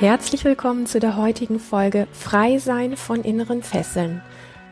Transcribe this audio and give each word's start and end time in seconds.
Herzlich 0.00 0.44
willkommen 0.46 0.86
zu 0.86 0.98
der 0.98 1.18
heutigen 1.18 1.60
Folge 1.60 2.08
Frei 2.12 2.56
sein 2.56 2.96
von 2.96 3.20
inneren 3.20 3.62
Fesseln. 3.62 4.22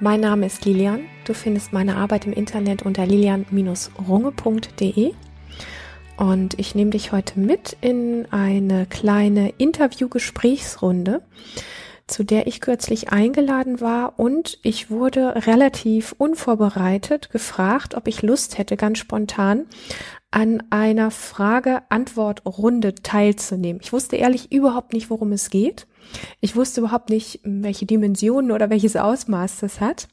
Mein 0.00 0.20
Name 0.20 0.46
ist 0.46 0.64
Lilian. 0.64 1.00
Du 1.26 1.34
findest 1.34 1.70
meine 1.70 1.96
Arbeit 1.96 2.24
im 2.24 2.32
Internet 2.32 2.80
unter 2.80 3.04
lilian-runge.de. 3.04 5.12
Und 6.16 6.58
ich 6.58 6.74
nehme 6.74 6.92
dich 6.92 7.12
heute 7.12 7.38
mit 7.38 7.76
in 7.82 8.26
eine 8.30 8.86
kleine 8.86 9.50
Interview-Gesprächsrunde, 9.58 11.20
zu 12.06 12.24
der 12.24 12.46
ich 12.46 12.62
kürzlich 12.62 13.10
eingeladen 13.10 13.82
war 13.82 14.18
und 14.18 14.58
ich 14.62 14.90
wurde 14.90 15.46
relativ 15.46 16.14
unvorbereitet 16.16 17.28
gefragt, 17.28 17.96
ob 17.96 18.08
ich 18.08 18.22
Lust 18.22 18.56
hätte, 18.56 18.78
ganz 18.78 18.96
spontan 18.96 19.66
an 20.30 20.62
einer 20.70 21.10
Frage-Antwort-Runde 21.10 22.96
teilzunehmen. 22.96 23.80
Ich 23.82 23.92
wusste 23.92 24.16
ehrlich 24.16 24.52
überhaupt 24.52 24.92
nicht, 24.92 25.08
worum 25.10 25.32
es 25.32 25.48
geht. 25.48 25.86
Ich 26.40 26.54
wusste 26.54 26.80
überhaupt 26.80 27.10
nicht, 27.10 27.40
welche 27.44 27.86
Dimensionen 27.86 28.52
oder 28.52 28.68
welches 28.70 28.96
Ausmaß 28.96 29.60
das 29.60 29.80
hat. 29.80 30.08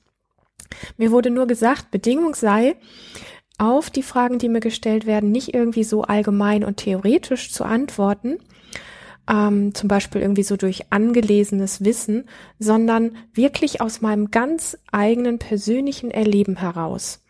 Mir 0.98 1.12
wurde 1.12 1.30
nur 1.30 1.48
gesagt, 1.48 1.92
Bedingung 1.92 2.34
sei, 2.34 2.76
auf 3.58 3.90
die 3.90 4.04
Fragen, 4.04 4.40
die 4.40 4.50
mir 4.50 4.60
gestellt 4.60 5.06
werden, 5.06 5.32
nicht 5.32 5.54
irgendwie 5.54 5.84
so 5.84 6.04
allgemein 6.04 6.64
und 6.64 6.78
theoretisch 6.78 7.52
zu 7.52 7.64
antworten, 7.64 8.40
ähm, 9.30 9.74
zum 9.74 9.88
Beispiel 9.88 10.22
irgendwie 10.22 10.44
so 10.44 10.58
durch 10.58 10.92
angelesenes 10.92 11.84
Wissen, 11.84 12.26
sondern 12.60 13.16
wirklich 13.34 13.82
aus 13.82 14.02
meinem 14.02 14.32
ganz 14.32 14.78
eigenen 14.92 15.40
persönlichen 15.40 16.12
Erleben 16.12 16.58
heraus. 16.58 17.22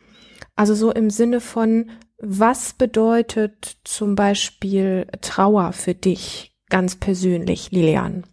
Also 0.56 0.74
so 0.74 0.92
im 0.92 1.10
Sinne 1.10 1.42
von, 1.42 1.92
was 2.18 2.74
bedeutet 2.74 3.78
zum 3.84 4.16
Beispiel 4.16 5.08
Trauer 5.22 5.74
für 5.74 5.94
dich 5.94 6.56
ganz 6.70 6.96
persönlich, 6.96 7.72
Lilian? 7.72 8.26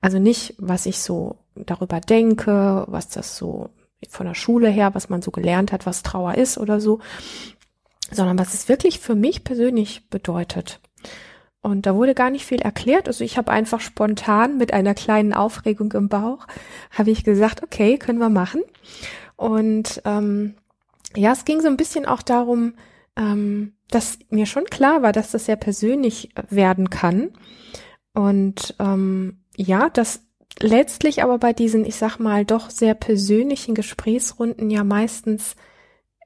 Also 0.00 0.18
nicht, 0.18 0.54
was 0.58 0.86
ich 0.86 0.98
so 0.98 1.38
darüber 1.54 2.00
denke, 2.00 2.84
was 2.88 3.08
das 3.08 3.36
so 3.36 3.70
von 4.08 4.26
der 4.26 4.34
Schule 4.34 4.68
her, 4.68 4.94
was 4.94 5.08
man 5.08 5.22
so 5.22 5.30
gelernt 5.30 5.72
hat, 5.72 5.86
was 5.86 6.02
Trauer 6.02 6.34
ist 6.34 6.58
oder 6.58 6.80
so, 6.80 7.00
sondern 8.10 8.38
was 8.38 8.54
es 8.54 8.68
wirklich 8.68 9.00
für 9.00 9.14
mich 9.14 9.42
persönlich 9.42 10.08
bedeutet. 10.10 10.80
Und 11.62 11.86
da 11.86 11.96
wurde 11.96 12.14
gar 12.14 12.30
nicht 12.30 12.46
viel 12.46 12.60
erklärt. 12.60 13.08
Also 13.08 13.24
ich 13.24 13.36
habe 13.36 13.50
einfach 13.50 13.80
spontan 13.80 14.58
mit 14.58 14.72
einer 14.72 14.94
kleinen 14.94 15.32
Aufregung 15.32 15.90
im 15.92 16.08
Bauch, 16.08 16.46
habe 16.92 17.10
ich 17.10 17.24
gesagt, 17.24 17.62
okay, 17.64 17.98
können 17.98 18.20
wir 18.20 18.28
machen. 18.28 18.62
Und 19.34 20.00
ähm, 20.04 20.54
ja, 21.16 21.32
es 21.32 21.44
ging 21.44 21.60
so 21.60 21.66
ein 21.66 21.76
bisschen 21.76 22.06
auch 22.06 22.22
darum, 22.22 22.74
ähm, 23.16 23.74
dass 23.90 24.18
mir 24.30 24.46
schon 24.46 24.64
klar 24.64 25.02
war, 25.02 25.12
dass 25.12 25.30
das 25.30 25.46
sehr 25.46 25.56
persönlich 25.56 26.30
werden 26.50 26.90
kann. 26.90 27.30
Und 28.12 28.74
ähm, 28.78 29.44
ja, 29.56 29.88
dass 29.90 30.22
letztlich 30.60 31.22
aber 31.22 31.38
bei 31.38 31.52
diesen, 31.52 31.84
ich 31.84 31.96
sag 31.96 32.18
mal, 32.18 32.44
doch 32.44 32.70
sehr 32.70 32.94
persönlichen 32.94 33.74
Gesprächsrunden 33.74 34.70
ja 34.70 34.84
meistens 34.84 35.56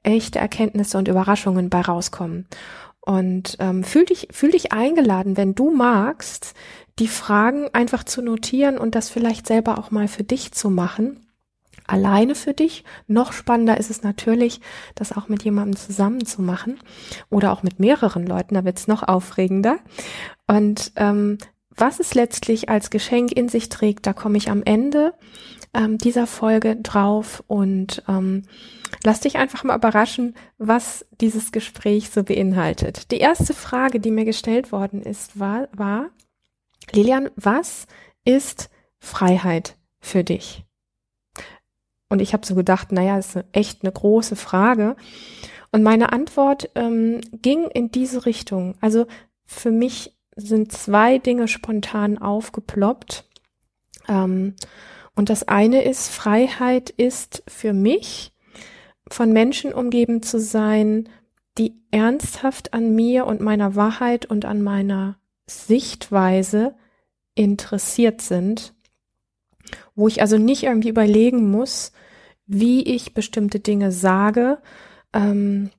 echte 0.03 0.39
Erkenntnisse 0.39 0.97
und 0.97 1.07
Überraschungen 1.07 1.69
bei 1.69 1.81
rauskommen. 1.81 2.47
Und 3.01 3.57
ähm, 3.59 3.83
fühl 3.83 4.05
dich, 4.05 4.29
fühl 4.31 4.51
dich 4.51 4.71
eingeladen, 4.71 5.37
wenn 5.37 5.55
du 5.55 5.71
magst, 5.71 6.53
die 6.99 7.07
Fragen 7.07 7.67
einfach 7.73 8.03
zu 8.03 8.21
notieren 8.21 8.77
und 8.77 8.95
das 8.95 9.09
vielleicht 9.09 9.47
selber 9.47 9.79
auch 9.79 9.91
mal 9.91 10.07
für 10.07 10.23
dich 10.23 10.51
zu 10.51 10.69
machen 10.69 11.19
alleine 11.91 12.35
für 12.35 12.53
dich. 12.53 12.83
Noch 13.07 13.33
spannender 13.33 13.77
ist 13.77 13.89
es 13.89 14.03
natürlich, 14.03 14.61
das 14.95 15.15
auch 15.15 15.27
mit 15.27 15.43
jemandem 15.43 15.75
zusammen 15.75 16.25
zu 16.25 16.41
machen 16.41 16.79
oder 17.29 17.51
auch 17.51 17.63
mit 17.63 17.79
mehreren 17.79 18.25
Leuten, 18.25 18.55
da 18.55 18.65
wird 18.65 18.77
es 18.77 18.87
noch 18.87 19.03
aufregender. 19.03 19.77
Und 20.47 20.91
ähm, 20.95 21.37
was 21.75 21.99
es 21.99 22.13
letztlich 22.13 22.69
als 22.69 22.89
Geschenk 22.89 23.31
in 23.31 23.49
sich 23.49 23.69
trägt, 23.69 24.05
da 24.05 24.13
komme 24.13 24.37
ich 24.37 24.49
am 24.49 24.63
Ende 24.63 25.13
ähm, 25.73 25.97
dieser 25.97 26.27
Folge 26.27 26.75
drauf 26.75 27.43
und 27.47 28.03
ähm, 28.07 28.43
lass 29.03 29.21
dich 29.21 29.37
einfach 29.37 29.63
mal 29.63 29.77
überraschen, 29.77 30.35
was 30.57 31.05
dieses 31.21 31.51
Gespräch 31.51 32.09
so 32.09 32.23
beinhaltet. 32.23 33.11
Die 33.11 33.19
erste 33.19 33.53
Frage, 33.53 33.99
die 33.99 34.11
mir 34.11 34.25
gestellt 34.25 34.71
worden 34.71 35.01
ist, 35.01 35.39
war, 35.39 35.69
war 35.73 36.09
Lilian, 36.91 37.29
was 37.35 37.87
ist 38.25 38.69
Freiheit 38.99 39.77
für 39.99 40.23
dich? 40.23 40.65
Und 42.11 42.21
ich 42.21 42.33
habe 42.33 42.45
so 42.45 42.55
gedacht, 42.55 42.91
naja, 42.91 43.17
ist 43.17 43.39
echt 43.53 43.83
eine 43.83 43.91
große 43.93 44.35
Frage. 44.35 44.97
Und 45.71 45.81
meine 45.81 46.11
Antwort 46.11 46.69
ähm, 46.75 47.21
ging 47.41 47.67
in 47.67 47.89
diese 47.89 48.25
Richtung. 48.25 48.75
Also 48.81 49.07
für 49.45 49.71
mich 49.71 50.13
sind 50.35 50.73
zwei 50.73 51.19
Dinge 51.19 51.47
spontan 51.47 52.17
aufgeploppt. 52.17 53.23
Ähm, 54.09 54.57
und 55.15 55.29
das 55.29 55.47
eine 55.47 55.83
ist, 55.83 56.09
Freiheit 56.09 56.89
ist 56.89 57.43
für 57.47 57.71
mich, 57.71 58.33
von 59.09 59.31
Menschen 59.31 59.71
umgeben 59.71 60.21
zu 60.21 60.37
sein, 60.37 61.07
die 61.57 61.75
ernsthaft 61.91 62.73
an 62.73 62.93
mir 62.93 63.25
und 63.25 63.39
meiner 63.39 63.75
Wahrheit 63.77 64.25
und 64.25 64.43
an 64.43 64.61
meiner 64.61 65.17
Sichtweise 65.47 66.75
interessiert 67.35 68.19
sind 68.19 68.73
wo 69.95 70.07
ich 70.07 70.21
also 70.21 70.37
nicht 70.37 70.63
irgendwie 70.63 70.89
überlegen 70.89 71.49
muss, 71.49 71.91
wie 72.45 72.83
ich 72.83 73.13
bestimmte 73.13 73.59
Dinge 73.59 73.91
sage 73.91 74.59
ähm, 75.13 75.69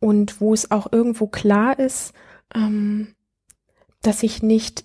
und 0.00 0.40
wo 0.40 0.54
es 0.54 0.70
auch 0.70 0.92
irgendwo 0.92 1.26
klar 1.26 1.78
ist, 1.78 2.14
ähm, 2.54 3.14
dass 4.02 4.22
ich 4.22 4.42
nicht 4.42 4.84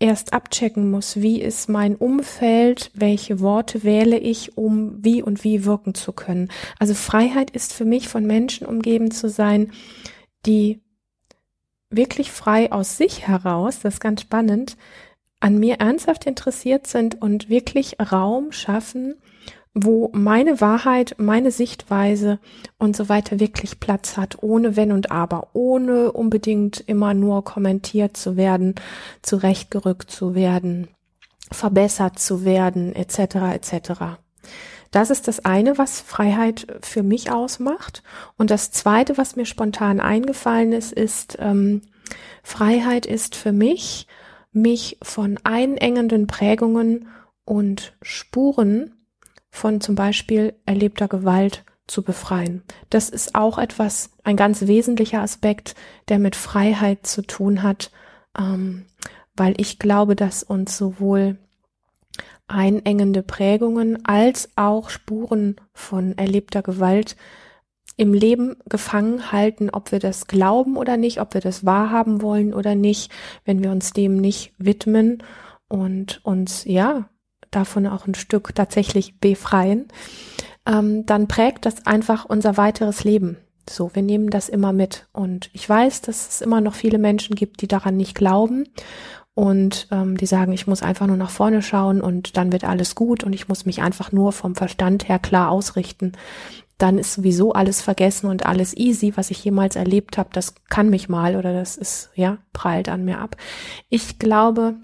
erst 0.00 0.32
abchecken 0.32 0.90
muss, 0.90 1.20
wie 1.20 1.40
ist 1.40 1.68
mein 1.68 1.96
Umfeld, 1.96 2.90
welche 2.94 3.40
Worte 3.40 3.82
wähle 3.82 4.18
ich, 4.18 4.56
um 4.56 5.02
wie 5.04 5.22
und 5.22 5.42
wie 5.44 5.64
wirken 5.64 5.94
zu 5.94 6.12
können. 6.12 6.50
Also 6.78 6.94
Freiheit 6.94 7.50
ist 7.50 7.72
für 7.72 7.84
mich 7.84 8.08
von 8.08 8.24
Menschen 8.24 8.66
umgeben 8.66 9.10
zu 9.10 9.28
sein, 9.28 9.72
die 10.46 10.80
wirklich 11.90 12.30
frei 12.30 12.70
aus 12.70 12.96
sich 12.96 13.26
heraus, 13.26 13.80
das 13.80 13.94
ist 13.94 14.00
ganz 14.00 14.20
spannend, 14.20 14.76
an 15.40 15.58
mir 15.58 15.76
ernsthaft 15.76 16.26
interessiert 16.26 16.86
sind 16.86 17.20
und 17.20 17.48
wirklich 17.48 17.96
Raum 18.00 18.52
schaffen, 18.52 19.14
wo 19.74 20.10
meine 20.12 20.60
Wahrheit, 20.60 21.14
meine 21.18 21.50
Sichtweise 21.50 22.38
und 22.78 22.96
so 22.96 23.08
weiter 23.08 23.38
wirklich 23.38 23.80
Platz 23.80 24.16
hat, 24.16 24.42
ohne 24.42 24.76
Wenn 24.76 24.92
und 24.92 25.10
Aber, 25.10 25.48
ohne 25.52 26.12
unbedingt 26.12 26.80
immer 26.80 27.14
nur 27.14 27.44
kommentiert 27.44 28.16
zu 28.16 28.36
werden, 28.36 28.74
zurechtgerückt 29.22 30.10
zu 30.10 30.34
werden, 30.34 30.88
verbessert 31.52 32.18
zu 32.18 32.44
werden, 32.44 32.94
etc. 32.94 33.18
etc. 33.54 34.00
Das 34.90 35.10
ist 35.10 35.28
das 35.28 35.44
eine, 35.44 35.78
was 35.78 36.00
Freiheit 36.00 36.66
für 36.80 37.02
mich 37.02 37.30
ausmacht. 37.30 38.02
Und 38.36 38.50
das 38.50 38.70
zweite, 38.70 39.18
was 39.18 39.36
mir 39.36 39.44
spontan 39.44 40.00
eingefallen 40.00 40.72
ist, 40.72 40.92
ist, 40.92 41.36
ähm, 41.40 41.82
Freiheit 42.42 43.04
ist 43.04 43.36
für 43.36 43.52
mich 43.52 44.06
mich 44.52 44.98
von 45.02 45.38
einengenden 45.44 46.26
Prägungen 46.26 47.08
und 47.44 47.96
Spuren 48.02 48.94
von 49.50 49.80
zum 49.80 49.94
Beispiel 49.94 50.54
erlebter 50.66 51.08
Gewalt 51.08 51.64
zu 51.86 52.02
befreien. 52.02 52.62
Das 52.90 53.08
ist 53.08 53.34
auch 53.34 53.58
etwas, 53.58 54.10
ein 54.22 54.36
ganz 54.36 54.66
wesentlicher 54.66 55.22
Aspekt, 55.22 55.74
der 56.08 56.18
mit 56.18 56.36
Freiheit 56.36 57.06
zu 57.06 57.22
tun 57.22 57.62
hat, 57.62 57.90
ähm, 58.38 58.86
weil 59.34 59.54
ich 59.58 59.78
glaube, 59.78 60.14
dass 60.14 60.42
uns 60.42 60.76
sowohl 60.76 61.38
einengende 62.46 63.22
Prägungen 63.22 64.04
als 64.04 64.50
auch 64.56 64.90
Spuren 64.90 65.56
von 65.72 66.16
erlebter 66.16 66.62
Gewalt 66.62 67.16
im 67.98 68.14
Leben 68.14 68.56
gefangen 68.68 69.32
halten, 69.32 69.70
ob 69.70 69.92
wir 69.92 69.98
das 69.98 70.28
glauben 70.28 70.76
oder 70.76 70.96
nicht, 70.96 71.20
ob 71.20 71.34
wir 71.34 71.40
das 71.40 71.66
wahrhaben 71.66 72.22
wollen 72.22 72.54
oder 72.54 72.76
nicht, 72.76 73.10
wenn 73.44 73.62
wir 73.62 73.72
uns 73.72 73.92
dem 73.92 74.16
nicht 74.16 74.54
widmen 74.56 75.22
und 75.66 76.24
uns 76.24 76.64
ja 76.64 77.10
davon 77.50 77.86
auch 77.88 78.06
ein 78.06 78.14
Stück 78.14 78.54
tatsächlich 78.54 79.18
befreien, 79.18 79.88
ähm, 80.64 81.06
dann 81.06 81.26
prägt 81.26 81.66
das 81.66 81.86
einfach 81.86 82.24
unser 82.24 82.56
weiteres 82.56 83.02
Leben. 83.02 83.36
So, 83.68 83.90
wir 83.94 84.02
nehmen 84.02 84.30
das 84.30 84.48
immer 84.48 84.72
mit. 84.72 85.08
Und 85.12 85.50
ich 85.52 85.68
weiß, 85.68 86.00
dass 86.02 86.28
es 86.28 86.40
immer 86.40 86.60
noch 86.60 86.74
viele 86.74 86.98
Menschen 86.98 87.34
gibt, 87.34 87.62
die 87.62 87.68
daran 87.68 87.96
nicht 87.96 88.14
glauben 88.14 88.68
und 89.34 89.88
ähm, 89.90 90.16
die 90.16 90.26
sagen, 90.26 90.52
ich 90.52 90.68
muss 90.68 90.82
einfach 90.82 91.08
nur 91.08 91.16
nach 91.16 91.30
vorne 91.30 91.62
schauen 91.62 92.00
und 92.00 92.36
dann 92.36 92.52
wird 92.52 92.62
alles 92.62 92.94
gut 92.94 93.24
und 93.24 93.32
ich 93.32 93.48
muss 93.48 93.66
mich 93.66 93.82
einfach 93.82 94.12
nur 94.12 94.30
vom 94.32 94.54
Verstand 94.54 95.08
her 95.08 95.18
klar 95.18 95.50
ausrichten 95.50 96.12
dann 96.78 96.98
ist 96.98 97.12
sowieso 97.12 97.52
alles 97.52 97.82
vergessen 97.82 98.28
und 98.28 98.46
alles 98.46 98.76
easy, 98.76 99.12
was 99.16 99.30
ich 99.30 99.44
jemals 99.44 99.76
erlebt 99.76 100.16
habe, 100.16 100.30
das 100.32 100.54
kann 100.68 100.90
mich 100.90 101.08
mal 101.08 101.36
oder 101.36 101.52
das 101.52 101.76
ist, 101.76 102.10
ja, 102.14 102.38
prallt 102.52 102.88
an 102.88 103.04
mir 103.04 103.18
ab. 103.18 103.36
Ich 103.88 104.18
glaube, 104.18 104.76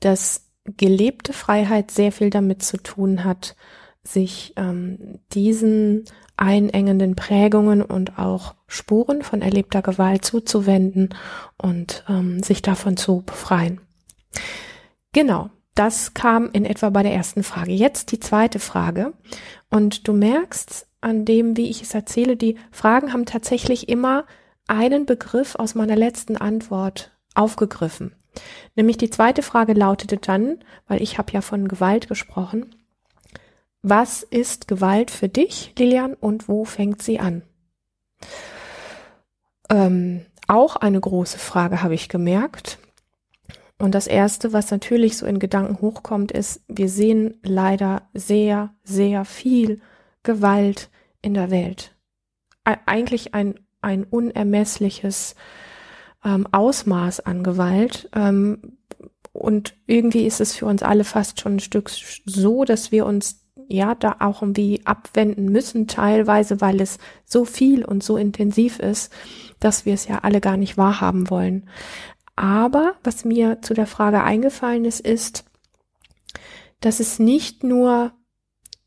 dass 0.00 0.46
gelebte 0.64 1.32
Freiheit 1.32 1.90
sehr 1.90 2.10
viel 2.10 2.30
damit 2.30 2.62
zu 2.62 2.78
tun 2.78 3.24
hat, 3.24 3.54
sich 4.02 4.54
ähm, 4.56 5.20
diesen 5.32 6.04
einengenden 6.36 7.16
Prägungen 7.16 7.82
und 7.82 8.18
auch 8.18 8.54
Spuren 8.66 9.22
von 9.22 9.42
erlebter 9.42 9.82
Gewalt 9.82 10.24
zuzuwenden 10.24 11.10
und 11.58 12.04
ähm, 12.08 12.42
sich 12.42 12.62
davon 12.62 12.96
zu 12.96 13.22
befreien. 13.22 13.80
Genau, 15.12 15.50
das 15.78 16.12
kam 16.12 16.50
in 16.52 16.64
etwa 16.64 16.90
bei 16.90 17.04
der 17.04 17.12
ersten 17.12 17.44
Frage. 17.44 17.70
Jetzt 17.70 18.10
die 18.10 18.18
zweite 18.18 18.58
Frage. 18.58 19.12
Und 19.70 20.08
du 20.08 20.12
merkst 20.12 20.88
an 21.00 21.24
dem, 21.24 21.56
wie 21.56 21.70
ich 21.70 21.82
es 21.82 21.94
erzähle, 21.94 22.36
die 22.36 22.56
Fragen 22.72 23.12
haben 23.12 23.26
tatsächlich 23.26 23.88
immer 23.88 24.24
einen 24.66 25.06
Begriff 25.06 25.54
aus 25.54 25.76
meiner 25.76 25.94
letzten 25.94 26.36
Antwort 26.36 27.12
aufgegriffen. 27.34 28.16
Nämlich 28.74 28.96
die 28.96 29.10
zweite 29.10 29.42
Frage 29.42 29.72
lautete 29.72 30.16
dann, 30.16 30.58
weil 30.88 31.00
ich 31.00 31.16
habe 31.16 31.32
ja 31.32 31.40
von 31.40 31.68
Gewalt 31.68 32.08
gesprochen, 32.08 32.74
was 33.82 34.24
ist 34.24 34.66
Gewalt 34.66 35.12
für 35.12 35.28
dich, 35.28 35.74
Lilian, 35.78 36.14
und 36.14 36.48
wo 36.48 36.64
fängt 36.64 37.02
sie 37.02 37.20
an? 37.20 37.42
Ähm, 39.70 40.26
auch 40.48 40.74
eine 40.74 41.00
große 41.00 41.38
Frage 41.38 41.82
habe 41.82 41.94
ich 41.94 42.08
gemerkt. 42.08 42.78
Und 43.78 43.94
das 43.94 44.08
Erste, 44.08 44.52
was 44.52 44.70
natürlich 44.70 45.16
so 45.16 45.26
in 45.26 45.38
Gedanken 45.38 45.80
hochkommt, 45.80 46.32
ist, 46.32 46.62
wir 46.68 46.88
sehen 46.88 47.38
leider 47.42 48.02
sehr, 48.12 48.74
sehr 48.82 49.24
viel 49.24 49.80
Gewalt 50.24 50.90
in 51.22 51.34
der 51.34 51.50
Welt. 51.50 51.94
Eigentlich 52.64 53.34
ein, 53.34 53.54
ein 53.80 54.04
unermessliches 54.04 55.36
ähm, 56.24 56.46
Ausmaß 56.50 57.20
an 57.20 57.44
Gewalt. 57.44 58.10
Ähm, 58.14 58.78
und 59.32 59.74
irgendwie 59.86 60.26
ist 60.26 60.40
es 60.40 60.56
für 60.56 60.66
uns 60.66 60.82
alle 60.82 61.04
fast 61.04 61.40
schon 61.40 61.56
ein 61.56 61.60
Stück 61.60 61.90
so, 61.90 62.64
dass 62.64 62.90
wir 62.90 63.06
uns 63.06 63.44
ja 63.68 63.94
da 63.94 64.16
auch 64.20 64.42
irgendwie 64.42 64.80
abwenden 64.84 65.46
müssen, 65.46 65.86
teilweise, 65.86 66.60
weil 66.60 66.80
es 66.80 66.98
so 67.24 67.44
viel 67.44 67.84
und 67.84 68.02
so 68.02 68.16
intensiv 68.16 68.78
ist, 68.78 69.12
dass 69.60 69.86
wir 69.86 69.94
es 69.94 70.08
ja 70.08 70.20
alle 70.22 70.40
gar 70.40 70.56
nicht 70.56 70.76
wahrhaben 70.76 71.30
wollen. 71.30 71.68
Aber 72.38 72.94
was 73.02 73.24
mir 73.24 73.62
zu 73.62 73.74
der 73.74 73.88
Frage 73.88 74.22
eingefallen 74.22 74.84
ist, 74.84 75.00
ist, 75.00 75.44
dass 76.78 77.00
es 77.00 77.18
nicht 77.18 77.64
nur 77.64 78.12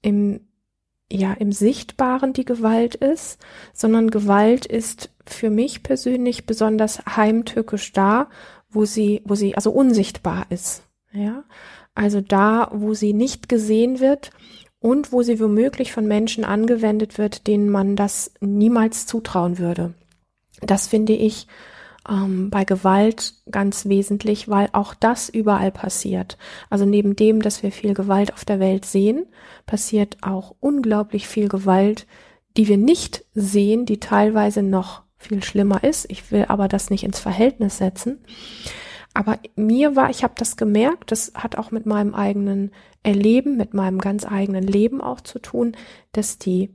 im, 0.01 0.47
ja, 1.11 1.33
im 1.33 1.51
Sichtbaren 1.51 2.31
die 2.31 2.45
Gewalt 2.45 2.95
ist, 2.95 3.41
sondern 3.73 4.09
Gewalt 4.09 4.65
ist 4.65 5.09
für 5.25 5.49
mich 5.49 5.83
persönlich 5.83 6.45
besonders 6.45 7.05
heimtückisch 7.05 7.91
da, 7.91 8.29
wo 8.69 8.85
sie, 8.85 9.21
wo 9.25 9.35
sie 9.35 9.53
also 9.53 9.71
unsichtbar 9.71 10.45
ist. 10.49 10.83
Ja, 11.11 11.43
also 11.93 12.21
da, 12.21 12.71
wo 12.73 12.93
sie 12.93 13.11
nicht 13.11 13.49
gesehen 13.49 13.99
wird 13.99 14.31
und 14.79 15.11
wo 15.11 15.23
sie 15.23 15.41
womöglich 15.41 15.91
von 15.91 16.07
Menschen 16.07 16.45
angewendet 16.45 17.17
wird, 17.17 17.47
denen 17.47 17.69
man 17.69 17.97
das 17.97 18.31
niemals 18.39 19.07
zutrauen 19.07 19.57
würde. 19.57 19.93
Das 20.61 20.87
finde 20.87 21.11
ich 21.11 21.47
ähm, 22.09 22.49
bei 22.49 22.65
Gewalt 22.65 23.35
ganz 23.49 23.85
wesentlich, 23.85 24.49
weil 24.49 24.69
auch 24.73 24.93
das 24.93 25.29
überall 25.29 25.71
passiert. 25.71 26.37
Also 26.69 26.85
neben 26.85 27.15
dem, 27.15 27.41
dass 27.41 27.63
wir 27.63 27.71
viel 27.71 27.93
Gewalt 27.93 28.33
auf 28.33 28.45
der 28.45 28.59
Welt 28.59 28.85
sehen, 28.85 29.25
passiert 29.65 30.17
auch 30.21 30.55
unglaublich 30.59 31.27
viel 31.27 31.47
Gewalt, 31.47 32.07
die 32.57 32.67
wir 32.67 32.77
nicht 32.77 33.25
sehen, 33.33 33.85
die 33.85 33.99
teilweise 33.99 34.63
noch 34.63 35.03
viel 35.17 35.43
schlimmer 35.43 35.83
ist. 35.83 36.09
Ich 36.09 36.31
will 36.31 36.45
aber 36.47 36.67
das 36.67 36.89
nicht 36.89 37.03
ins 37.03 37.19
Verhältnis 37.19 37.77
setzen. 37.77 38.23
Aber 39.13 39.39
mir 39.55 39.95
war, 39.95 40.09
ich 40.09 40.23
habe 40.23 40.33
das 40.37 40.57
gemerkt, 40.57 41.11
das 41.11 41.33
hat 41.35 41.57
auch 41.57 41.71
mit 41.71 41.85
meinem 41.85 42.15
eigenen 42.15 42.71
Erleben, 43.03 43.57
mit 43.57 43.73
meinem 43.73 43.99
ganz 43.99 44.25
eigenen 44.25 44.63
Leben 44.63 45.01
auch 45.01 45.21
zu 45.21 45.39
tun, 45.39 45.75
dass 46.13 46.37
die, 46.37 46.73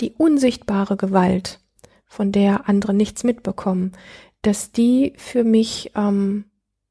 die 0.00 0.12
unsichtbare 0.12 0.96
Gewalt, 0.96 1.60
von 2.06 2.32
der 2.32 2.68
andere 2.68 2.94
nichts 2.94 3.22
mitbekommen, 3.22 3.92
dass 4.42 4.72
die 4.72 5.14
für 5.16 5.44
mich 5.44 5.92
ähm, 5.94 6.44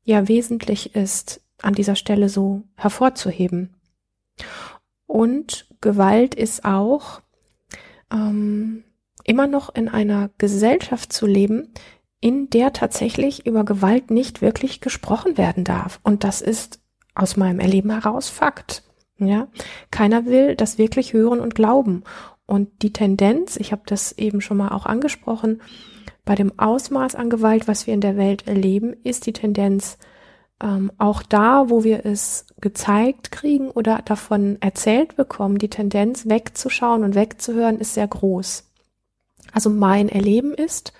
ja 0.04 0.28
wesentlich 0.28 0.96
ist, 0.96 1.42
an 1.62 1.74
dieser 1.74 1.96
Stelle 1.96 2.30
so 2.30 2.64
hervorzuheben. 2.76 3.76
Und 5.06 5.68
Gewalt 5.82 6.36
ist 6.36 6.66
auch 6.66 7.22
ähm, 8.12 8.84
immer 9.24 9.48
noch 9.48 9.74
in 9.74 9.90
einer 9.90 10.30
Gesellschaft 10.38 11.12
zu 11.12 11.26
leben, 11.26 11.74
in 12.20 12.50
der 12.50 12.74
tatsächlich 12.74 13.46
über 13.46 13.64
Gewalt 13.64 14.12
nicht 14.12 14.42
wirklich 14.42 14.82
gesprochen 14.82 15.38
werden 15.38 15.64
darf. 15.64 16.00
Und 16.04 16.24
das 16.24 16.42
ist 16.42 16.80
aus 17.16 17.38
meinem 17.38 17.60
Erleben 17.60 17.92
heraus 17.92 18.30
Fakt. 18.30 18.84
Ja, 19.20 19.48
keiner 19.90 20.26
will 20.26 20.56
das 20.56 20.78
wirklich 20.78 21.14
hören 21.14 21.40
und 21.40 21.56
glauben. 21.56 22.04
Und 22.46 22.84
die 22.84 22.94
Tendenz, 22.94 23.58
ich 23.58 23.72
habe 23.72 23.82
das 23.86 24.12
eben 24.14 24.42
schon 24.42 24.58
mal 24.58 24.70
auch 24.70 24.86
angesprochen, 24.86 25.62
bei 26.28 26.36
dem 26.36 26.60
Ausmaß 26.60 27.16
an 27.16 27.30
Gewalt, 27.30 27.68
was 27.68 27.88
wir 27.88 27.94
in 27.94 28.02
der 28.02 28.18
Welt 28.18 28.48
erleben, 28.48 28.94
ist 29.04 29.26
die 29.26 29.34
Tendenz 29.34 29.98
ähm, 30.62 30.92
auch 30.98 31.24
da, 31.24 31.70
wo 31.70 31.86
wir 31.86 32.06
es 32.06 32.46
gezeigt 32.60 33.32
kriegen 33.32 33.72
oder 33.72 34.02
davon 34.04 34.58
erzählt 34.60 35.16
bekommen, 35.16 35.58
die 35.58 35.70
Tendenz 35.70 36.28
wegzuschauen 36.28 37.04
und 37.04 37.16
wegzuhören 37.16 37.80
ist 37.80 37.94
sehr 37.94 38.08
groß. 38.08 38.66
Also 39.54 39.70
mein 39.70 40.10
Erleben 40.10 40.54
ist, 40.54 40.92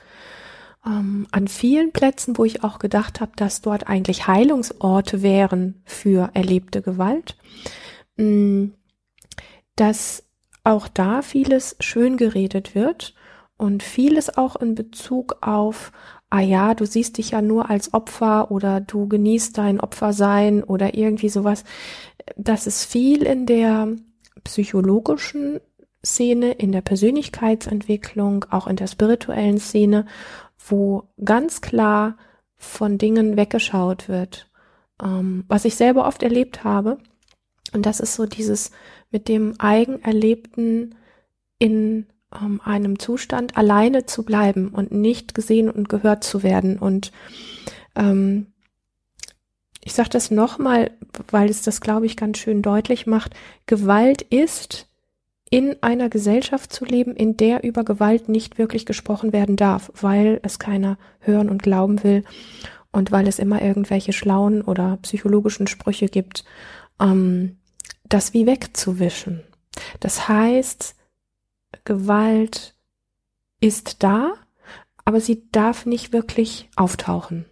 ähm, 0.86 1.28
an 1.32 1.50
vielen 1.50 1.92
Plätzen, 1.92 2.38
wo 2.38 2.46
ich 2.46 2.64
auch 2.64 2.80
gedacht 2.80 3.20
habe, 3.20 3.34
dass 3.36 3.62
dort 3.62 3.90
eigentlich 3.90 4.28
Heilungsorte 4.28 5.22
wären 5.22 5.82
für 5.84 6.30
erlebte 6.36 6.82
Gewalt, 6.82 7.36
mh, 8.16 8.26
mm, 8.26 8.74
dass 9.76 10.24
auch 10.64 10.88
da 10.88 11.22
vieles 11.22 11.76
schön 11.80 12.16
geredet 12.16 12.76
wird 12.76 13.14
und 13.58 13.84
vieles 13.84 14.38
auch 14.38 14.56
in 14.56 14.76
Bezug 14.76 15.38
auf, 15.42 15.92
ah 16.30 16.42
ja, 16.42 16.74
du 16.74 16.86
siehst 16.86 17.18
dich 17.18 17.32
ja 17.32 17.42
nur 17.42 17.70
als 17.70 17.94
Opfer 17.94 18.52
oder 18.52 18.82
du 18.82 19.08
genießt 19.08 19.58
dein 19.58 19.80
Opfersein 19.80 20.64
oder 20.64 20.96
irgendwie 20.96 21.30
sowas. 21.30 21.64
Das 22.36 22.68
ist 22.68 22.86
viel 22.86 23.24
in 23.24 23.46
der 23.46 23.88
psychologischen 24.44 25.60
Szene, 26.06 26.52
in 26.52 26.72
der 26.72 26.82
Persönlichkeitsentwicklung, 26.82 28.46
auch 28.50 28.68
in 28.68 28.76
der 28.76 28.88
spirituellen 28.88 29.60
Szene, 29.60 30.06
wo 30.58 31.04
ganz 31.24 31.62
klar 31.62 32.18
von 32.58 32.98
Dingen 32.98 33.38
weggeschaut 33.38 34.08
wird. 34.08 34.50
Ähm, 35.02 35.46
was 35.48 35.66
ich 35.66 35.76
selber 35.76 36.08
oft 36.08 36.24
erlebt 36.24 36.64
habe, 36.64 36.98
und 37.74 37.86
das 37.86 38.00
ist 38.00 38.16
so 38.16 38.26
dieses 38.26 38.72
mit 39.12 39.28
dem 39.28 39.60
Eigenerlebten 39.60 40.96
in 41.60 42.08
ähm, 42.34 42.62
einem 42.64 43.00
Zustand 43.00 43.58
alleine 43.58 44.06
zu 44.06 44.24
bleiben 44.24 44.70
und 44.70 44.92
nicht 44.92 45.34
gesehen 45.34 45.70
und 45.70 45.90
gehört 45.90 46.24
zu 46.24 46.44
werden. 46.44 46.78
Und 46.78 47.12
ähm, 47.96 48.48
ich 49.84 49.94
sage 49.94 50.10
das 50.10 50.32
nochmal, 50.32 50.92
weil 51.30 51.50
es 51.50 51.62
das, 51.62 51.82
glaube 51.82 52.06
ich, 52.06 52.18
ganz 52.18 52.38
schön 52.38 52.62
deutlich 52.62 53.08
macht. 53.08 53.34
Gewalt 53.66 54.22
ist 54.22 54.88
in 55.50 55.82
einer 55.82 56.10
Gesellschaft 56.10 56.74
zu 56.74 56.84
leben, 56.84 57.16
in 57.16 57.38
der 57.38 57.64
über 57.64 57.86
Gewalt 57.86 58.28
nicht 58.28 58.58
wirklich 58.58 58.86
gesprochen 58.86 59.32
werden 59.32 59.56
darf, 59.56 59.92
weil 60.02 60.42
es 60.44 60.60
keiner 60.60 60.98
hören 61.20 61.50
und 61.50 61.64
glauben 61.64 62.04
will 62.04 62.26
und 62.92 63.12
weil 63.12 63.28
es 63.28 63.40
immer 63.40 63.62
irgendwelche 63.62 64.12
schlauen 64.12 64.62
oder 64.62 64.98
psychologischen 65.04 65.68
Sprüche 65.68 66.08
gibt, 66.08 66.44
ähm, 67.00 67.58
das 68.10 68.34
wie 68.34 68.46
wegzuwischen. 68.46 69.44
Das 70.02 70.28
heißt, 70.28 70.97
Gewalt 71.84 72.76
ist 73.60 74.04
da, 74.04 74.34
aber 75.06 75.22
sie 75.22 75.50
darf 75.52 75.86
nicht 75.86 76.14
wirklich 76.14 76.70
auftauchen. 76.76 77.46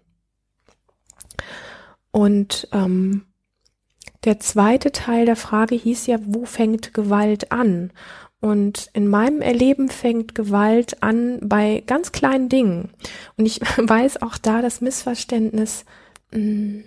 Und 2.11 2.67
ähm, 2.71 3.25
der 4.23 4.39
zweite 4.39 4.91
Teil 4.91 5.25
der 5.25 5.35
Frage 5.35 5.75
hieß 5.75 6.07
ja, 6.07 6.17
wo 6.21 6.45
fängt 6.45 6.93
Gewalt 6.93 7.51
an? 7.51 7.91
Und 8.41 8.89
in 8.93 9.07
meinem 9.07 9.41
Erleben 9.41 9.89
fängt 9.89 10.35
Gewalt 10.35 11.01
an 11.01 11.39
bei 11.41 11.83
ganz 11.85 12.11
kleinen 12.11 12.49
Dingen. 12.49 12.91
Und 13.37 13.45
ich 13.45 13.59
weiß 13.77 14.21
auch 14.21 14.37
da 14.37 14.61
das 14.61 14.81
Missverständnis, 14.81 15.85
mm, 16.31 16.81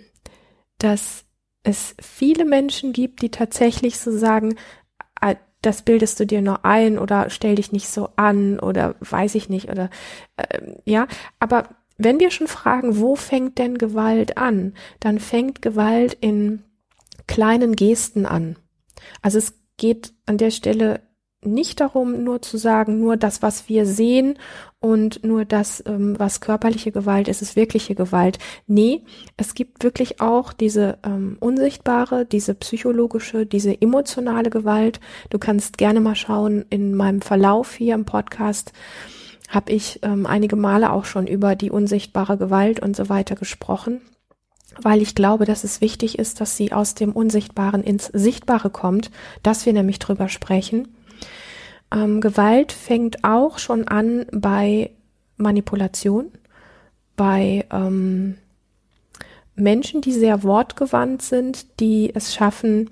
dass 0.77 1.25
es 1.63 1.95
viele 2.01 2.45
Menschen 2.45 2.93
gibt, 2.93 3.21
die 3.21 3.29
tatsächlich 3.29 3.99
so 3.99 4.17
sagen, 4.17 4.55
ah, 5.19 5.35
das 5.61 5.81
bildest 5.81 6.19
du 6.19 6.25
dir 6.25 6.41
nur 6.41 6.65
ein 6.65 6.97
oder 6.97 7.29
stell 7.29 7.55
dich 7.55 7.71
nicht 7.71 7.89
so 7.89 8.09
an 8.15 8.59
oder 8.59 8.95
weiß 9.01 9.35
ich 9.35 9.49
nicht 9.49 9.69
oder 9.69 9.89
äh, 10.37 10.61
ja, 10.85 11.07
aber 11.39 11.69
wenn 11.97 12.19
wir 12.19 12.31
schon 12.31 12.47
fragen, 12.47 12.99
wo 12.99 13.15
fängt 13.15 13.57
denn 13.57 13.77
Gewalt 13.77 14.37
an, 14.37 14.73
dann 15.01 15.19
fängt 15.19 15.61
Gewalt 15.61 16.13
in 16.13 16.63
kleinen 17.27 17.75
Gesten 17.75 18.25
an. 18.25 18.55
Also 19.21 19.37
es 19.37 19.53
geht 19.75 20.13
an 20.25 20.37
der 20.37 20.51
Stelle 20.51 21.01
nicht 21.43 21.79
darum, 21.79 22.23
nur 22.23 22.41
zu 22.41 22.57
sagen, 22.57 22.99
nur 22.99 23.15
das, 23.15 23.41
was 23.41 23.69
wir 23.69 23.85
sehen 23.85 24.37
und 24.79 25.23
nur 25.23 25.45
das, 25.45 25.81
ähm, 25.85 26.19
was 26.19 26.41
körperliche 26.41 26.91
Gewalt 26.91 27.27
ist, 27.29 27.41
ist 27.41 27.55
wirkliche 27.55 27.95
Gewalt. 27.95 28.39
Nee, 28.67 29.03
es 29.37 29.53
gibt 29.53 29.83
wirklich 29.83 30.19
auch 30.21 30.51
diese 30.51 30.97
ähm, 31.03 31.37
unsichtbare, 31.39 32.25
diese 32.25 32.55
psychologische, 32.55 33.45
diese 33.45 33.81
emotionale 33.81 34.49
Gewalt. 34.49 34.99
Du 35.29 35.39
kannst 35.39 35.77
gerne 35.77 36.01
mal 36.01 36.15
schauen, 36.15 36.65
in 36.69 36.93
meinem 36.95 37.21
Verlauf 37.21 37.73
hier 37.75 37.95
im 37.95 38.05
Podcast 38.05 38.73
habe 39.47 39.71
ich 39.71 39.99
ähm, 40.03 40.25
einige 40.25 40.55
Male 40.57 40.91
auch 40.91 41.05
schon 41.05 41.25
über 41.25 41.55
die 41.55 41.71
unsichtbare 41.71 42.37
Gewalt 42.37 42.81
und 42.81 42.95
so 42.95 43.09
weiter 43.09 43.35
gesprochen. 43.35 44.01
weil 44.81 45.01
ich 45.01 45.15
glaube, 45.15 45.45
dass 45.45 45.63
es 45.63 45.81
wichtig 45.81 46.19
ist, 46.19 46.41
dass 46.41 46.55
sie 46.55 46.71
aus 46.71 46.95
dem 46.95 47.11
Unsichtbaren 47.11 47.83
ins 47.83 48.05
Sichtbare 48.07 48.69
kommt, 48.69 49.11
dass 49.43 49.65
wir 49.65 49.73
nämlich 49.73 49.99
drüber 49.99 50.29
sprechen. 50.29 50.87
Ähm, 51.91 52.21
Gewalt 52.21 52.71
fängt 52.71 53.23
auch 53.23 53.57
schon 53.59 53.87
an 53.87 54.25
bei 54.31 54.91
Manipulation, 55.37 56.31
bei 57.15 57.65
ähm, 57.71 58.37
Menschen, 59.55 60.01
die 60.01 60.13
sehr 60.13 60.43
wortgewandt 60.43 61.21
sind, 61.21 61.79
die 61.79 62.13
es 62.13 62.33
schaffen, 62.33 62.91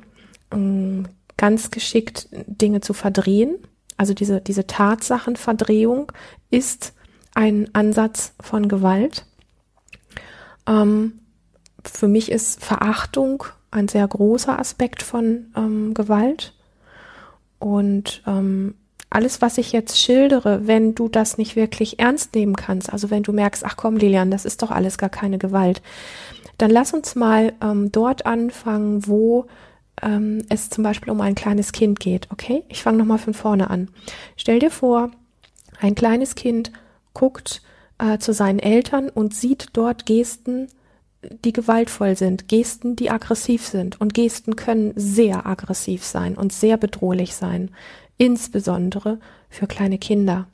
ähm, 0.52 1.08
ganz 1.38 1.72
geschickt 1.72 2.28
Dinge 2.32 2.82
zu 2.82 2.94
verdrehen. 2.94 3.58
Also 3.96 4.14
diese, 4.14 4.42
diese 4.42 4.68
Tatsachenverdrehung 4.68 6.12
ist 6.50 6.94
ein 7.34 7.70
Ansatz 7.74 8.34
von 8.42 8.68
Gewalt. 8.68 9.26
Ähm, 10.68 11.20
für 11.84 12.08
mich 12.08 12.32
ist 12.32 12.64
Verachtung 12.64 13.44
ein 13.72 13.88
sehr 13.88 14.08
großer 14.08 14.58
Aspekt 14.60 15.04
von 15.04 15.54
ähm, 15.56 15.94
Gewalt. 15.94 16.54
Und 17.60 18.24
ähm, 18.28 18.76
alles, 19.10 19.42
was 19.42 19.58
ich 19.58 19.72
jetzt 19.72 20.00
schildere, 20.00 20.68
wenn 20.68 20.96
du 20.96 21.08
das 21.08 21.38
nicht 21.38 21.56
wirklich 21.56 22.00
ernst 22.00 22.36
nehmen 22.36 22.56
kannst, 22.56 22.92
also 22.92 23.10
wenn 23.10 23.24
du 23.24 23.32
merkst, 23.32 23.66
ach 23.66 23.78
komm, 23.78 23.98
Lilian, 23.98 24.32
das 24.32 24.46
ist 24.46 24.62
doch 24.62 24.72
alles 24.72 24.98
gar 24.98 25.10
keine 25.10 25.38
Gewalt, 25.38 25.82
dann 26.58 26.72
lass 26.72 26.94
uns 26.94 27.16
mal 27.16 27.54
ähm, 27.62 27.92
dort 27.92 28.26
anfangen, 28.26 29.08
wo 29.08 29.46
ähm, 30.02 30.44
es 30.50 30.70
zum 30.70 30.84
Beispiel 30.84 31.12
um 31.12 31.22
ein 31.22 31.36
kleines 31.36 31.72
Kind 31.72 32.00
geht. 32.00 32.28
Okay, 32.32 32.64
ich 32.68 32.82
fange 32.82 32.98
nochmal 32.98 33.20
von 33.20 33.34
vorne 33.34 33.70
an. 33.70 33.90
Stell 34.36 34.60
dir 34.60 34.72
vor, 34.72 35.12
ein 35.80 35.96
kleines 35.96 36.36
Kind 36.36 36.72
guckt 37.14 37.62
äh, 38.00 38.18
zu 38.18 38.34
seinen 38.34 38.60
Eltern 38.60 39.10
und 39.10 39.34
sieht 39.34 39.70
dort 39.74 40.06
Gesten, 40.06 40.68
die 41.44 41.54
gewaltvoll 41.54 42.16
sind, 42.16 42.48
Gesten, 42.48 42.96
die 42.96 43.10
aggressiv 43.10 43.66
sind. 43.66 44.00
Und 44.00 44.14
Gesten 44.14 44.56
können 44.56 44.94
sehr 44.96 45.46
aggressiv 45.46 46.04
sein 46.04 46.36
und 46.36 46.54
sehr 46.54 46.78
bedrohlich 46.78 47.36
sein, 47.36 47.72
insbesondere 48.18 49.20
für 49.50 49.68
kleine 49.68 49.98
Kinder. 49.98 50.48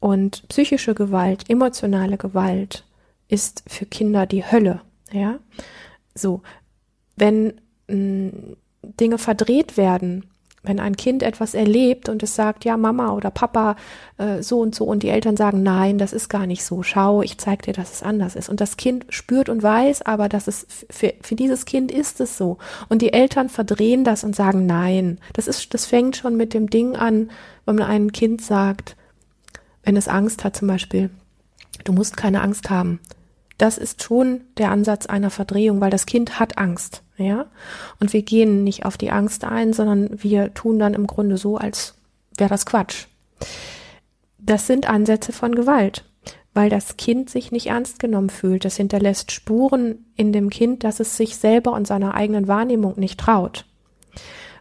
Und 0.00 0.46
psychische 0.48 0.94
Gewalt, 0.94 1.50
emotionale 1.50 2.16
Gewalt 2.16 2.84
ist 3.28 3.64
für 3.66 3.86
Kinder 3.86 4.26
die 4.26 4.44
Hölle. 4.44 4.80
Ja, 5.12 5.38
so, 6.14 6.42
wenn 7.16 7.60
mh, 7.88 8.56
Dinge 8.82 9.18
verdreht 9.18 9.76
werden, 9.76 10.26
wenn 10.62 10.80
ein 10.80 10.96
Kind 10.96 11.22
etwas 11.22 11.54
erlebt 11.54 12.08
und 12.08 12.22
es 12.22 12.34
sagt, 12.34 12.64
ja, 12.64 12.76
Mama 12.76 13.12
oder 13.12 13.30
Papa, 13.30 13.76
äh, 14.18 14.42
so 14.42 14.60
und 14.60 14.74
so, 14.74 14.84
und 14.84 15.02
die 15.02 15.08
Eltern 15.08 15.36
sagen, 15.36 15.62
nein, 15.62 15.98
das 15.98 16.12
ist 16.12 16.28
gar 16.28 16.46
nicht 16.46 16.64
so, 16.64 16.82
schau, 16.82 17.22
ich 17.22 17.38
zeig 17.38 17.62
dir, 17.62 17.72
dass 17.72 17.92
es 17.92 18.02
anders 18.02 18.34
ist. 18.34 18.48
Und 18.48 18.60
das 18.60 18.76
Kind 18.76 19.06
spürt 19.08 19.48
und 19.48 19.62
weiß 19.62 20.02
aber, 20.02 20.28
dass 20.28 20.48
es 20.48 20.66
für, 20.90 21.14
für 21.20 21.36
dieses 21.36 21.64
Kind 21.64 21.92
ist 21.92 22.20
es 22.20 22.36
so. 22.36 22.58
Und 22.88 23.02
die 23.02 23.12
Eltern 23.12 23.48
verdrehen 23.48 24.04
das 24.04 24.24
und 24.24 24.34
sagen, 24.34 24.66
nein. 24.66 25.18
Das 25.32 25.46
ist, 25.46 25.72
das 25.74 25.86
fängt 25.86 26.16
schon 26.16 26.36
mit 26.36 26.54
dem 26.54 26.68
Ding 26.70 26.96
an, 26.96 27.30
wenn 27.64 27.76
man 27.76 27.86
einem 27.86 28.12
Kind 28.12 28.42
sagt, 28.42 28.96
wenn 29.84 29.96
es 29.96 30.08
Angst 30.08 30.44
hat 30.44 30.56
zum 30.56 30.68
Beispiel, 30.68 31.10
du 31.84 31.92
musst 31.92 32.16
keine 32.16 32.42
Angst 32.42 32.68
haben. 32.70 33.00
Das 33.58 33.76
ist 33.76 34.02
schon 34.04 34.42
der 34.56 34.70
Ansatz 34.70 35.06
einer 35.06 35.30
Verdrehung, 35.30 35.80
weil 35.80 35.90
das 35.90 36.06
Kind 36.06 36.38
hat 36.38 36.58
Angst, 36.58 37.02
ja. 37.16 37.46
Und 38.00 38.12
wir 38.12 38.22
gehen 38.22 38.62
nicht 38.62 38.84
auf 38.84 38.96
die 38.96 39.10
Angst 39.10 39.44
ein, 39.44 39.72
sondern 39.72 40.22
wir 40.22 40.54
tun 40.54 40.78
dann 40.78 40.94
im 40.94 41.08
Grunde 41.08 41.36
so, 41.36 41.56
als 41.56 41.94
wäre 42.36 42.50
das 42.50 42.66
Quatsch. 42.66 43.06
Das 44.38 44.68
sind 44.68 44.88
Ansätze 44.88 45.32
von 45.32 45.54
Gewalt, 45.56 46.04
weil 46.54 46.70
das 46.70 46.96
Kind 46.96 47.30
sich 47.30 47.50
nicht 47.50 47.66
ernst 47.66 47.98
genommen 47.98 48.30
fühlt. 48.30 48.64
Das 48.64 48.76
hinterlässt 48.76 49.32
Spuren 49.32 50.06
in 50.14 50.32
dem 50.32 50.50
Kind, 50.50 50.84
dass 50.84 51.00
es 51.00 51.16
sich 51.16 51.36
selber 51.36 51.72
und 51.72 51.86
seiner 51.86 52.14
eigenen 52.14 52.46
Wahrnehmung 52.46 52.94
nicht 52.96 53.18
traut. 53.18 53.66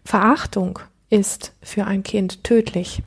Verachtung 0.04 0.80
ist 1.10 1.54
für 1.62 1.86
ein 1.86 2.02
Kind 2.02 2.44
tödlich. 2.44 3.04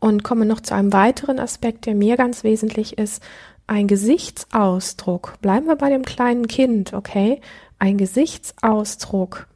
Und 0.00 0.22
komme 0.22 0.44
noch 0.44 0.60
zu 0.60 0.74
einem 0.74 0.92
weiteren 0.92 1.38
Aspekt, 1.38 1.86
der 1.86 1.94
mir 1.94 2.16
ganz 2.16 2.44
wesentlich 2.44 2.98
ist, 2.98 3.22
ein 3.66 3.88
Gesichtsausdruck, 3.88 5.40
bleiben 5.40 5.66
wir 5.66 5.76
bei 5.76 5.90
dem 5.90 6.04
kleinen 6.04 6.48
Kind, 6.48 6.92
okay? 6.92 7.40
Ein 7.78 7.98
Gesichtsausdruck, 7.98 9.46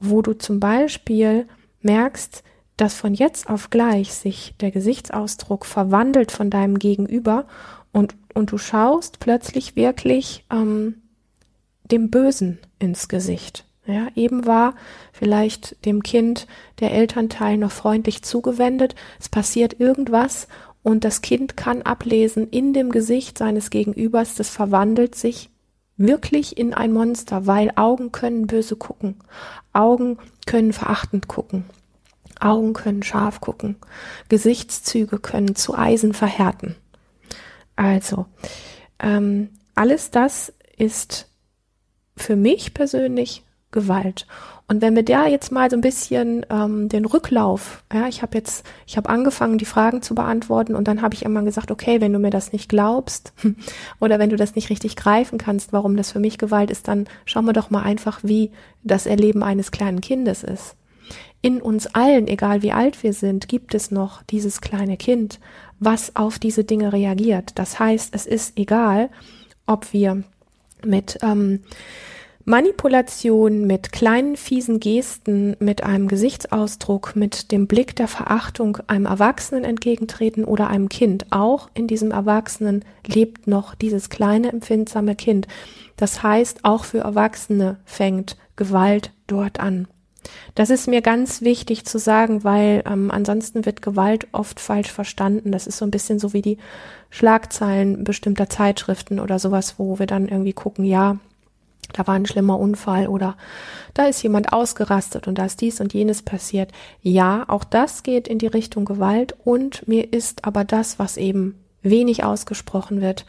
wo 0.00 0.22
du 0.22 0.32
zum 0.34 0.58
Beispiel 0.60 1.46
merkst, 1.80 2.42
dass 2.76 2.94
von 2.94 3.14
jetzt 3.14 3.48
auf 3.48 3.70
gleich 3.70 4.14
sich 4.14 4.54
der 4.60 4.70
Gesichtsausdruck 4.70 5.66
verwandelt 5.66 6.32
von 6.32 6.50
deinem 6.50 6.78
Gegenüber 6.78 7.46
und, 7.92 8.16
und 8.34 8.50
du 8.50 8.58
schaust 8.58 9.20
plötzlich 9.20 9.76
wirklich 9.76 10.44
ähm, 10.50 11.02
dem 11.84 12.10
Bösen 12.10 12.58
ins 12.78 13.08
Gesicht. 13.08 13.66
Ja, 13.84 14.08
eben 14.14 14.46
war 14.46 14.74
vielleicht 15.12 15.84
dem 15.84 16.02
Kind 16.02 16.46
der 16.80 16.92
Elternteil 16.92 17.56
noch 17.58 17.72
freundlich 17.72 18.22
zugewendet, 18.22 18.94
es 19.20 19.28
passiert 19.28 19.80
irgendwas 19.80 20.46
und 20.82 21.04
das 21.04 21.22
Kind 21.22 21.56
kann 21.56 21.82
ablesen 21.82 22.48
in 22.48 22.72
dem 22.72 22.90
Gesicht 22.90 23.38
seines 23.38 23.70
Gegenübers, 23.70 24.34
das 24.34 24.48
verwandelt 24.48 25.14
sich 25.14 25.50
wirklich 25.96 26.56
in 26.58 26.74
ein 26.74 26.92
Monster, 26.92 27.46
weil 27.46 27.70
Augen 27.76 28.12
können 28.12 28.46
böse 28.46 28.76
gucken, 28.76 29.16
Augen 29.72 30.18
können 30.46 30.72
verachtend 30.72 31.28
gucken, 31.28 31.64
Augen 32.40 32.72
können 32.72 33.02
scharf 33.02 33.40
gucken, 33.40 33.76
Gesichtszüge 34.28 35.18
können 35.18 35.54
zu 35.54 35.76
Eisen 35.76 36.12
verhärten. 36.12 36.74
Also, 37.76 38.26
ähm, 38.98 39.50
alles 39.74 40.10
das 40.10 40.52
ist 40.76 41.28
für 42.16 42.36
mich 42.36 42.74
persönlich 42.74 43.44
Gewalt. 43.70 44.26
Und 44.72 44.80
wenn 44.80 44.96
wir 44.96 45.02
da 45.02 45.26
jetzt 45.26 45.52
mal 45.52 45.68
so 45.68 45.76
ein 45.76 45.82
bisschen 45.82 46.46
ähm, 46.48 46.88
den 46.88 47.04
Rücklauf, 47.04 47.84
ja, 47.92 48.08
ich 48.08 48.22
habe 48.22 48.38
jetzt, 48.38 48.64
ich 48.86 48.96
habe 48.96 49.10
angefangen, 49.10 49.58
die 49.58 49.66
Fragen 49.66 50.00
zu 50.00 50.14
beantworten 50.14 50.74
und 50.74 50.88
dann 50.88 51.02
habe 51.02 51.14
ich 51.14 51.26
immer 51.26 51.42
gesagt, 51.42 51.70
okay, 51.70 52.00
wenn 52.00 52.14
du 52.14 52.18
mir 52.18 52.30
das 52.30 52.54
nicht 52.54 52.70
glaubst 52.70 53.34
oder 54.00 54.18
wenn 54.18 54.30
du 54.30 54.36
das 54.36 54.54
nicht 54.54 54.70
richtig 54.70 54.96
greifen 54.96 55.36
kannst, 55.36 55.74
warum 55.74 55.94
das 55.94 56.10
für 56.10 56.20
mich 56.20 56.38
Gewalt 56.38 56.70
ist, 56.70 56.88
dann 56.88 57.06
schauen 57.26 57.44
wir 57.44 57.52
doch 57.52 57.68
mal 57.68 57.82
einfach, 57.82 58.20
wie 58.22 58.50
das 58.82 59.04
Erleben 59.04 59.42
eines 59.42 59.72
kleinen 59.72 60.00
Kindes 60.00 60.42
ist. 60.42 60.74
In 61.42 61.60
uns 61.60 61.88
allen, 61.88 62.26
egal 62.26 62.62
wie 62.62 62.72
alt 62.72 63.02
wir 63.02 63.12
sind, 63.12 63.48
gibt 63.48 63.74
es 63.74 63.90
noch 63.90 64.22
dieses 64.22 64.62
kleine 64.62 64.96
Kind, 64.96 65.38
was 65.80 66.16
auf 66.16 66.38
diese 66.38 66.64
Dinge 66.64 66.94
reagiert. 66.94 67.58
Das 67.58 67.78
heißt, 67.78 68.14
es 68.14 68.24
ist 68.24 68.58
egal, 68.58 69.10
ob 69.66 69.92
wir 69.92 70.22
mit 70.82 71.18
ähm, 71.20 71.60
Manipulation 72.44 73.66
mit 73.66 73.92
kleinen 73.92 74.36
fiesen 74.36 74.80
Gesten, 74.80 75.56
mit 75.60 75.84
einem 75.84 76.08
Gesichtsausdruck, 76.08 77.14
mit 77.14 77.52
dem 77.52 77.68
Blick 77.68 77.94
der 77.94 78.08
Verachtung 78.08 78.78
einem 78.88 79.06
Erwachsenen 79.06 79.64
entgegentreten 79.64 80.44
oder 80.44 80.68
einem 80.68 80.88
Kind. 80.88 81.26
Auch 81.30 81.70
in 81.74 81.86
diesem 81.86 82.10
Erwachsenen 82.10 82.84
lebt 83.06 83.46
noch 83.46 83.74
dieses 83.76 84.10
kleine 84.10 84.52
empfindsame 84.52 85.14
Kind. 85.14 85.46
Das 85.96 86.22
heißt, 86.22 86.64
auch 86.64 86.84
für 86.84 86.98
Erwachsene 86.98 87.78
fängt 87.84 88.36
Gewalt 88.56 89.12
dort 89.28 89.60
an. 89.60 89.86
Das 90.54 90.70
ist 90.70 90.88
mir 90.88 91.00
ganz 91.00 91.42
wichtig 91.42 91.84
zu 91.84 91.98
sagen, 91.98 92.44
weil 92.44 92.82
ähm, 92.86 93.10
ansonsten 93.10 93.66
wird 93.66 93.82
Gewalt 93.82 94.26
oft 94.32 94.60
falsch 94.60 94.90
verstanden. 94.90 95.52
Das 95.52 95.66
ist 95.66 95.78
so 95.78 95.84
ein 95.84 95.90
bisschen 95.90 96.18
so 96.18 96.32
wie 96.32 96.42
die 96.42 96.58
Schlagzeilen 97.10 98.04
bestimmter 98.04 98.48
Zeitschriften 98.48 99.20
oder 99.20 99.38
sowas, 99.38 99.78
wo 99.78 99.98
wir 99.98 100.06
dann 100.06 100.28
irgendwie 100.28 100.52
gucken, 100.52 100.84
ja, 100.84 101.18
da 101.92 102.06
war 102.06 102.14
ein 102.14 102.26
schlimmer 102.26 102.58
Unfall 102.58 103.06
oder 103.06 103.36
da 103.94 104.06
ist 104.06 104.22
jemand 104.22 104.52
ausgerastet 104.52 105.28
und 105.28 105.36
da 105.36 105.44
ist 105.44 105.60
dies 105.60 105.80
und 105.80 105.92
jenes 105.92 106.22
passiert. 106.22 106.70
Ja, 107.02 107.44
auch 107.48 107.64
das 107.64 108.02
geht 108.02 108.28
in 108.28 108.38
die 108.38 108.46
Richtung 108.46 108.84
Gewalt 108.84 109.34
und 109.44 109.86
mir 109.86 110.12
ist 110.12 110.44
aber 110.44 110.64
das, 110.64 110.98
was 110.98 111.16
eben 111.16 111.58
wenig 111.82 112.24
ausgesprochen 112.24 113.00
wird 113.00 113.26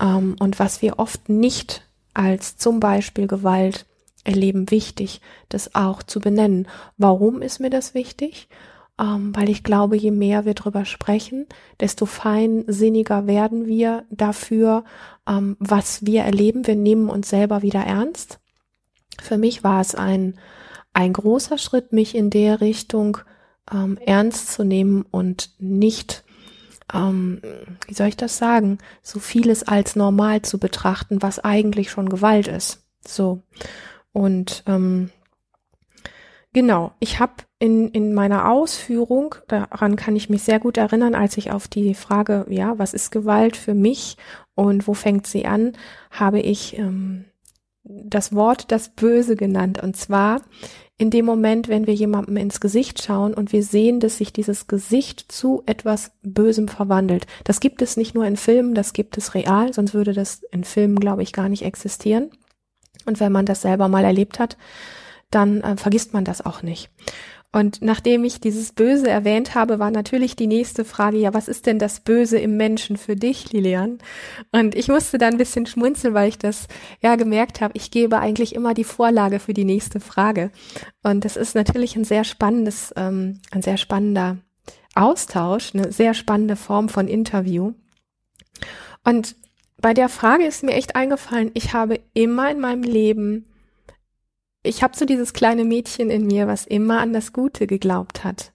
ähm, 0.00 0.36
und 0.38 0.58
was 0.58 0.80
wir 0.82 0.98
oft 0.98 1.28
nicht 1.28 1.82
als 2.14 2.56
zum 2.56 2.80
Beispiel 2.80 3.26
Gewalt 3.26 3.84
erleben, 4.24 4.70
wichtig, 4.70 5.20
das 5.48 5.74
auch 5.74 6.02
zu 6.02 6.20
benennen. 6.20 6.66
Warum 6.96 7.42
ist 7.42 7.60
mir 7.60 7.70
das 7.70 7.94
wichtig? 7.94 8.48
Ähm, 8.98 9.34
weil 9.36 9.48
ich 9.50 9.62
glaube, 9.62 9.96
je 9.96 10.10
mehr 10.10 10.44
wir 10.44 10.54
drüber 10.54 10.84
sprechen, 10.84 11.46
desto 11.80 12.06
feinsinniger 12.06 13.26
werden 13.26 13.66
wir 13.66 14.04
dafür, 14.10 14.84
ähm, 15.28 15.56
was 15.58 16.06
wir 16.06 16.22
erleben. 16.22 16.66
Wir 16.66 16.76
nehmen 16.76 17.10
uns 17.10 17.28
selber 17.28 17.62
wieder 17.62 17.80
ernst. 17.80 18.40
Für 19.20 19.38
mich 19.38 19.64
war 19.64 19.80
es 19.80 19.94
ein, 19.94 20.38
ein 20.94 21.12
großer 21.12 21.58
Schritt, 21.58 21.92
mich 21.92 22.14
in 22.14 22.30
der 22.30 22.60
Richtung 22.60 23.18
ähm, 23.72 23.98
ernst 24.04 24.52
zu 24.52 24.64
nehmen 24.64 25.04
und 25.10 25.50
nicht, 25.58 26.24
ähm, 26.94 27.42
wie 27.86 27.94
soll 27.94 28.08
ich 28.08 28.16
das 28.16 28.38
sagen, 28.38 28.78
so 29.02 29.18
vieles 29.18 29.62
als 29.62 29.96
normal 29.96 30.42
zu 30.42 30.58
betrachten, 30.58 31.20
was 31.20 31.38
eigentlich 31.38 31.90
schon 31.90 32.08
Gewalt 32.08 32.48
ist. 32.48 32.86
So. 33.06 33.42
Und 34.12 34.62
ähm, 34.66 35.10
Genau, 36.56 36.92
ich 37.00 37.20
habe 37.20 37.34
in, 37.58 37.90
in 37.90 38.14
meiner 38.14 38.50
Ausführung, 38.50 39.34
daran 39.46 39.94
kann 39.96 40.16
ich 40.16 40.30
mich 40.30 40.42
sehr 40.42 40.58
gut 40.58 40.78
erinnern, 40.78 41.14
als 41.14 41.36
ich 41.36 41.52
auf 41.52 41.68
die 41.68 41.92
Frage, 41.92 42.46
ja, 42.48 42.78
was 42.78 42.94
ist 42.94 43.10
Gewalt 43.10 43.58
für 43.58 43.74
mich 43.74 44.16
und 44.54 44.88
wo 44.88 44.94
fängt 44.94 45.26
sie 45.26 45.44
an, 45.44 45.74
habe 46.10 46.40
ich 46.40 46.78
ähm, 46.78 47.26
das 47.82 48.34
Wort 48.34 48.72
das 48.72 48.88
Böse 48.88 49.36
genannt. 49.36 49.82
Und 49.82 49.98
zwar 49.98 50.40
in 50.96 51.10
dem 51.10 51.26
Moment, 51.26 51.68
wenn 51.68 51.86
wir 51.86 51.92
jemandem 51.92 52.38
ins 52.38 52.58
Gesicht 52.58 53.02
schauen 53.02 53.34
und 53.34 53.52
wir 53.52 53.62
sehen, 53.62 54.00
dass 54.00 54.16
sich 54.16 54.32
dieses 54.32 54.66
Gesicht 54.66 55.30
zu 55.30 55.62
etwas 55.66 56.12
Bösem 56.22 56.68
verwandelt. 56.68 57.26
Das 57.44 57.60
gibt 57.60 57.82
es 57.82 57.98
nicht 57.98 58.14
nur 58.14 58.24
in 58.24 58.38
Filmen, 58.38 58.74
das 58.74 58.94
gibt 58.94 59.18
es 59.18 59.34
real, 59.34 59.74
sonst 59.74 59.92
würde 59.92 60.14
das 60.14 60.42
in 60.52 60.64
Filmen, 60.64 61.00
glaube 61.00 61.22
ich, 61.22 61.34
gar 61.34 61.50
nicht 61.50 61.66
existieren. 61.66 62.30
Und 63.04 63.20
wenn 63.20 63.30
man 63.30 63.44
das 63.44 63.60
selber 63.60 63.88
mal 63.88 64.04
erlebt 64.04 64.38
hat, 64.38 64.56
dann 65.30 65.60
äh, 65.62 65.76
vergisst 65.76 66.12
man 66.12 66.24
das 66.24 66.44
auch 66.44 66.62
nicht. 66.62 66.90
Und 67.52 67.80
nachdem 67.80 68.24
ich 68.24 68.40
dieses 68.40 68.72
Böse 68.72 69.08
erwähnt 69.08 69.54
habe, 69.54 69.78
war 69.78 69.90
natürlich 69.90 70.36
die 70.36 70.46
nächste 70.46 70.84
Frage, 70.84 71.16
ja, 71.16 71.32
was 71.32 71.48
ist 71.48 71.64
denn 71.64 71.78
das 71.78 72.00
Böse 72.00 72.38
im 72.38 72.58
Menschen 72.58 72.98
für 72.98 73.16
dich, 73.16 73.50
Lilian? 73.50 73.96
Und 74.52 74.74
ich 74.74 74.88
musste 74.88 75.16
da 75.16 75.28
ein 75.28 75.38
bisschen 75.38 75.64
schmunzeln, 75.64 76.12
weil 76.12 76.28
ich 76.28 76.36
das 76.36 76.68
ja 77.00 77.16
gemerkt 77.16 77.62
habe, 77.62 77.72
ich 77.74 77.90
gebe 77.90 78.18
eigentlich 78.18 78.54
immer 78.54 78.74
die 78.74 78.84
Vorlage 78.84 79.38
für 79.38 79.54
die 79.54 79.64
nächste 79.64 80.00
Frage. 80.00 80.50
Und 81.02 81.24
das 81.24 81.36
ist 81.36 81.54
natürlich 81.54 81.96
ein 81.96 82.04
sehr 82.04 82.24
spannendes, 82.24 82.92
ähm, 82.94 83.40
ein 83.50 83.62
sehr 83.62 83.78
spannender 83.78 84.36
Austausch, 84.94 85.74
eine 85.74 85.92
sehr 85.92 86.12
spannende 86.12 86.56
Form 86.56 86.90
von 86.90 87.08
Interview. 87.08 87.72
Und 89.02 89.34
bei 89.80 89.94
der 89.94 90.10
Frage 90.10 90.44
ist 90.44 90.62
mir 90.62 90.72
echt 90.72 90.94
eingefallen, 90.94 91.52
ich 91.54 91.72
habe 91.72 92.00
immer 92.12 92.50
in 92.50 92.60
meinem 92.60 92.82
Leben 92.82 93.46
ich 94.66 94.82
habe 94.82 94.96
so 94.96 95.04
dieses 95.04 95.32
kleine 95.32 95.64
Mädchen 95.64 96.10
in 96.10 96.26
mir, 96.26 96.46
was 96.46 96.66
immer 96.66 97.00
an 97.00 97.12
das 97.12 97.32
Gute 97.32 97.66
geglaubt 97.66 98.24
hat. 98.24 98.52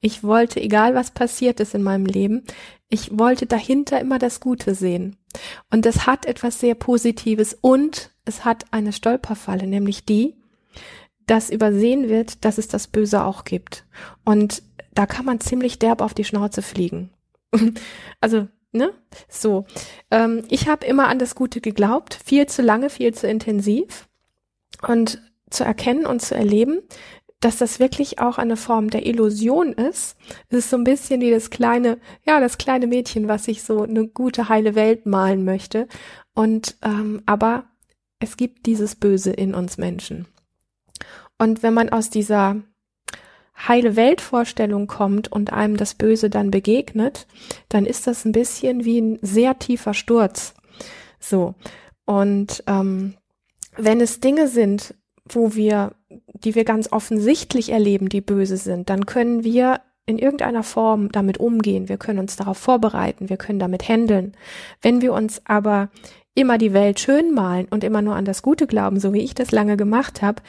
Ich 0.00 0.22
wollte, 0.22 0.60
egal 0.60 0.94
was 0.94 1.10
passiert 1.10 1.60
ist 1.60 1.74
in 1.74 1.82
meinem 1.82 2.06
Leben, 2.06 2.42
ich 2.88 3.18
wollte 3.18 3.46
dahinter 3.46 4.00
immer 4.00 4.18
das 4.18 4.40
Gute 4.40 4.74
sehen. 4.74 5.16
Und 5.70 5.86
das 5.86 6.06
hat 6.06 6.26
etwas 6.26 6.58
sehr 6.58 6.74
Positives 6.74 7.56
und 7.60 8.10
es 8.24 8.44
hat 8.44 8.64
eine 8.72 8.92
Stolperfalle, 8.92 9.66
nämlich 9.66 10.04
die, 10.04 10.36
dass 11.26 11.50
übersehen 11.50 12.08
wird, 12.08 12.44
dass 12.44 12.58
es 12.58 12.66
das 12.66 12.88
Böse 12.88 13.24
auch 13.24 13.44
gibt. 13.44 13.84
Und 14.24 14.62
da 14.92 15.06
kann 15.06 15.24
man 15.24 15.40
ziemlich 15.40 15.78
derb 15.78 16.00
auf 16.00 16.14
die 16.14 16.24
Schnauze 16.24 16.62
fliegen. 16.62 17.10
also, 18.20 18.48
ne? 18.72 18.92
So. 19.28 19.66
Ähm, 20.10 20.44
ich 20.48 20.68
habe 20.68 20.86
immer 20.86 21.06
an 21.08 21.20
das 21.20 21.36
Gute 21.36 21.60
geglaubt, 21.60 22.18
viel 22.24 22.46
zu 22.46 22.62
lange, 22.62 22.90
viel 22.90 23.14
zu 23.14 23.28
intensiv. 23.28 24.08
Und 24.86 25.20
zu 25.50 25.64
erkennen 25.64 26.06
und 26.06 26.22
zu 26.22 26.34
erleben, 26.34 26.80
dass 27.40 27.56
das 27.56 27.80
wirklich 27.80 28.18
auch 28.18 28.38
eine 28.38 28.56
Form 28.56 28.90
der 28.90 29.06
Illusion 29.06 29.72
ist. 29.72 30.16
Es 30.48 30.58
ist 30.58 30.70
so 30.70 30.76
ein 30.76 30.84
bisschen 30.84 31.20
wie 31.22 31.30
das 31.30 31.50
kleine, 31.50 31.98
ja, 32.26 32.38
das 32.38 32.58
kleine 32.58 32.86
Mädchen, 32.86 33.28
was 33.28 33.44
sich 33.44 33.62
so 33.62 33.82
eine 33.82 34.06
gute, 34.08 34.48
heile 34.48 34.74
Welt 34.74 35.06
malen 35.06 35.44
möchte. 35.44 35.88
Und 36.34 36.76
ähm, 36.82 37.22
aber 37.24 37.64
es 38.18 38.36
gibt 38.36 38.66
dieses 38.66 38.94
Böse 38.94 39.30
in 39.30 39.54
uns 39.54 39.78
Menschen. 39.78 40.28
Und 41.38 41.62
wenn 41.62 41.72
man 41.72 41.88
aus 41.88 42.10
dieser 42.10 42.56
heile 43.66 43.96
Weltvorstellung 43.96 44.86
kommt 44.86 45.32
und 45.32 45.52
einem 45.52 45.78
das 45.78 45.94
Böse 45.94 46.28
dann 46.28 46.50
begegnet, 46.50 47.26
dann 47.70 47.86
ist 47.86 48.06
das 48.06 48.26
ein 48.26 48.32
bisschen 48.32 48.84
wie 48.84 49.00
ein 49.00 49.18
sehr 49.22 49.58
tiefer 49.58 49.94
Sturz. 49.94 50.54
So. 51.18 51.54
Und 52.04 52.62
ähm, 52.66 53.14
wenn 53.76 54.00
es 54.00 54.20
Dinge 54.20 54.48
sind, 54.48 54.94
wo 55.34 55.54
wir, 55.54 55.92
die 56.34 56.54
wir 56.54 56.64
ganz 56.64 56.92
offensichtlich 56.92 57.70
erleben, 57.70 58.08
die 58.08 58.20
böse 58.20 58.56
sind, 58.56 58.90
dann 58.90 59.06
können 59.06 59.44
wir 59.44 59.80
in 60.06 60.18
irgendeiner 60.18 60.62
Form 60.62 61.10
damit 61.12 61.38
umgehen. 61.38 61.88
Wir 61.88 61.96
können 61.96 62.18
uns 62.18 62.36
darauf 62.36 62.58
vorbereiten. 62.58 63.28
Wir 63.28 63.36
können 63.36 63.58
damit 63.58 63.88
handeln. 63.88 64.32
Wenn 64.82 65.00
wir 65.00 65.12
uns 65.12 65.42
aber 65.46 65.90
immer 66.34 66.58
die 66.58 66.72
Welt 66.72 67.00
schön 67.00 67.32
malen 67.32 67.66
und 67.70 67.84
immer 67.84 68.02
nur 68.02 68.16
an 68.16 68.24
das 68.24 68.42
Gute 68.42 68.66
glauben, 68.66 68.98
so 69.00 69.12
wie 69.12 69.22
ich 69.22 69.34
das 69.34 69.50
lange 69.52 69.76
gemacht 69.76 70.22
habe, 70.22 70.42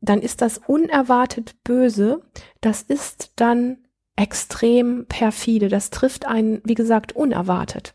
dann 0.00 0.20
ist 0.20 0.40
das 0.42 0.58
unerwartet 0.66 1.56
böse. 1.64 2.20
Das 2.60 2.82
ist 2.82 3.32
dann 3.36 3.78
extrem 4.16 5.04
perfide. 5.06 5.68
Das 5.68 5.90
trifft 5.90 6.26
einen, 6.26 6.60
wie 6.64 6.74
gesagt, 6.74 7.14
unerwartet. 7.14 7.94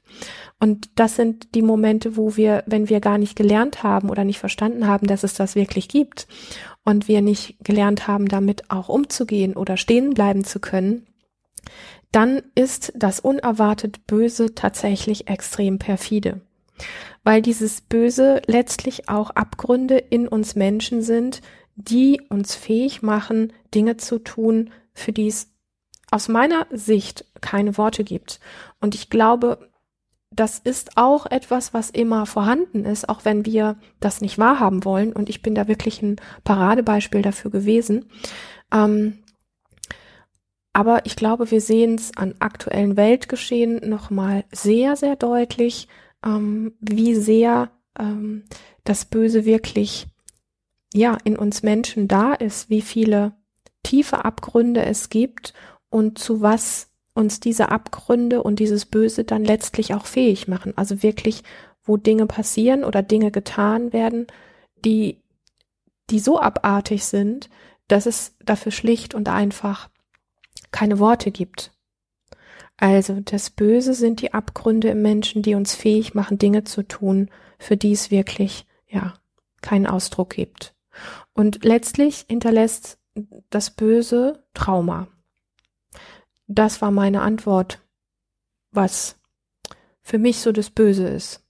Und 0.59 0.89
das 0.95 1.15
sind 1.15 1.55
die 1.55 1.63
Momente, 1.63 2.15
wo 2.15 2.37
wir, 2.37 2.63
wenn 2.67 2.87
wir 2.87 2.99
gar 2.99 3.17
nicht 3.17 3.35
gelernt 3.35 3.81
haben 3.81 4.09
oder 4.09 4.23
nicht 4.23 4.39
verstanden 4.39 4.87
haben, 4.87 5.07
dass 5.07 5.23
es 5.23 5.33
das 5.33 5.55
wirklich 5.55 5.87
gibt 5.87 6.27
und 6.85 7.07
wir 7.07 7.21
nicht 7.21 7.55
gelernt 7.63 8.07
haben, 8.07 8.27
damit 8.27 8.69
auch 8.69 8.87
umzugehen 8.87 9.55
oder 9.55 9.77
stehen 9.77 10.13
bleiben 10.13 10.43
zu 10.43 10.59
können, 10.59 11.07
dann 12.11 12.43
ist 12.55 12.93
das 12.95 13.19
unerwartet 13.19 14.05
Böse 14.05 14.53
tatsächlich 14.53 15.27
extrem 15.27 15.79
perfide. 15.79 16.41
Weil 17.23 17.41
dieses 17.41 17.81
Böse 17.81 18.41
letztlich 18.45 19.09
auch 19.09 19.31
Abgründe 19.31 19.97
in 19.97 20.27
uns 20.27 20.55
Menschen 20.55 21.01
sind, 21.01 21.41
die 21.75 22.21
uns 22.29 22.55
fähig 22.55 23.01
machen, 23.01 23.53
Dinge 23.73 23.97
zu 23.97 24.19
tun, 24.19 24.71
für 24.93 25.13
die 25.13 25.27
es 25.27 25.50
aus 26.11 26.27
meiner 26.27 26.67
Sicht 26.71 27.25
keine 27.39 27.77
Worte 27.77 28.03
gibt. 28.03 28.39
Und 28.79 28.93
ich 28.93 29.09
glaube, 29.09 29.69
das 30.29 30.59
ist 30.59 30.97
auch 30.97 31.25
etwas, 31.25 31.73
was 31.73 31.89
immer 31.89 32.25
vorhanden 32.25 32.85
ist, 32.85 33.09
auch 33.09 33.25
wenn 33.25 33.45
wir 33.45 33.77
das 33.99 34.21
nicht 34.21 34.37
wahrhaben 34.37 34.85
wollen. 34.85 35.13
Und 35.13 35.29
ich 35.29 35.41
bin 35.41 35.55
da 35.55 35.67
wirklich 35.67 36.01
ein 36.01 36.17
Paradebeispiel 36.43 37.21
dafür 37.21 37.51
gewesen. 37.51 38.05
Ähm, 38.71 39.19
aber 40.73 41.05
ich 41.05 41.15
glaube, 41.17 41.51
wir 41.51 41.59
sehen 41.59 41.95
es 41.95 42.15
an 42.15 42.35
aktuellen 42.39 42.95
Weltgeschehen 42.95 43.89
nochmal 43.89 44.45
sehr, 44.53 44.95
sehr 44.95 45.17
deutlich, 45.17 45.89
ähm, 46.25 46.75
wie 46.79 47.15
sehr 47.15 47.71
ähm, 47.99 48.43
das 48.85 49.05
Böse 49.05 49.43
wirklich 49.43 50.07
ja 50.93 51.17
in 51.23 51.37
uns 51.37 51.61
Menschen 51.61 52.07
da 52.07 52.33
ist, 52.33 52.69
wie 52.69 52.81
viele 52.81 53.33
tiefe 53.83 54.23
Abgründe 54.23 54.85
es 54.85 55.09
gibt 55.09 55.53
und 55.91 56.17
zu 56.17 56.41
was 56.41 56.87
uns 57.13 57.39
diese 57.39 57.69
Abgründe 57.69 58.41
und 58.41 58.57
dieses 58.57 58.85
Böse 58.85 59.23
dann 59.23 59.43
letztlich 59.43 59.93
auch 59.93 60.05
fähig 60.05 60.47
machen. 60.47 60.73
Also 60.77 61.03
wirklich, 61.03 61.43
wo 61.83 61.97
Dinge 61.97 62.25
passieren 62.25 62.83
oder 62.83 63.03
Dinge 63.03 63.29
getan 63.29 63.93
werden, 63.93 64.27
die, 64.83 65.17
die 66.09 66.19
so 66.19 66.39
abartig 66.39 67.05
sind, 67.05 67.49
dass 67.87 68.05
es 68.05 68.35
dafür 68.43 68.71
schlicht 68.71 69.13
und 69.13 69.27
einfach 69.27 69.89
keine 70.71 70.99
Worte 70.99 71.31
gibt. 71.31 71.71
Also 72.77 73.19
das 73.19 73.49
Böse 73.49 73.93
sind 73.93 74.21
die 74.21 74.33
Abgründe 74.33 74.87
im 74.89 75.01
Menschen, 75.01 75.41
die 75.41 75.53
uns 75.53 75.75
fähig 75.75 76.15
machen, 76.15 76.37
Dinge 76.37 76.63
zu 76.63 76.81
tun, 76.83 77.29
für 77.59 77.75
die 77.77 77.91
es 77.91 78.09
wirklich, 78.09 78.65
ja, 78.87 79.13
keinen 79.61 79.85
Ausdruck 79.85 80.31
gibt. 80.31 80.73
Und 81.33 81.63
letztlich 81.63 82.25
hinterlässt 82.29 82.97
das 83.49 83.71
Böse 83.71 84.43
Trauma 84.53 85.07
das 86.55 86.81
war 86.81 86.91
meine 86.91 87.21
Antwort, 87.21 87.79
was 88.71 89.19
für 90.01 90.17
mich 90.17 90.39
so 90.39 90.51
das 90.51 90.69
Böse 90.69 91.07
ist. 91.07 91.43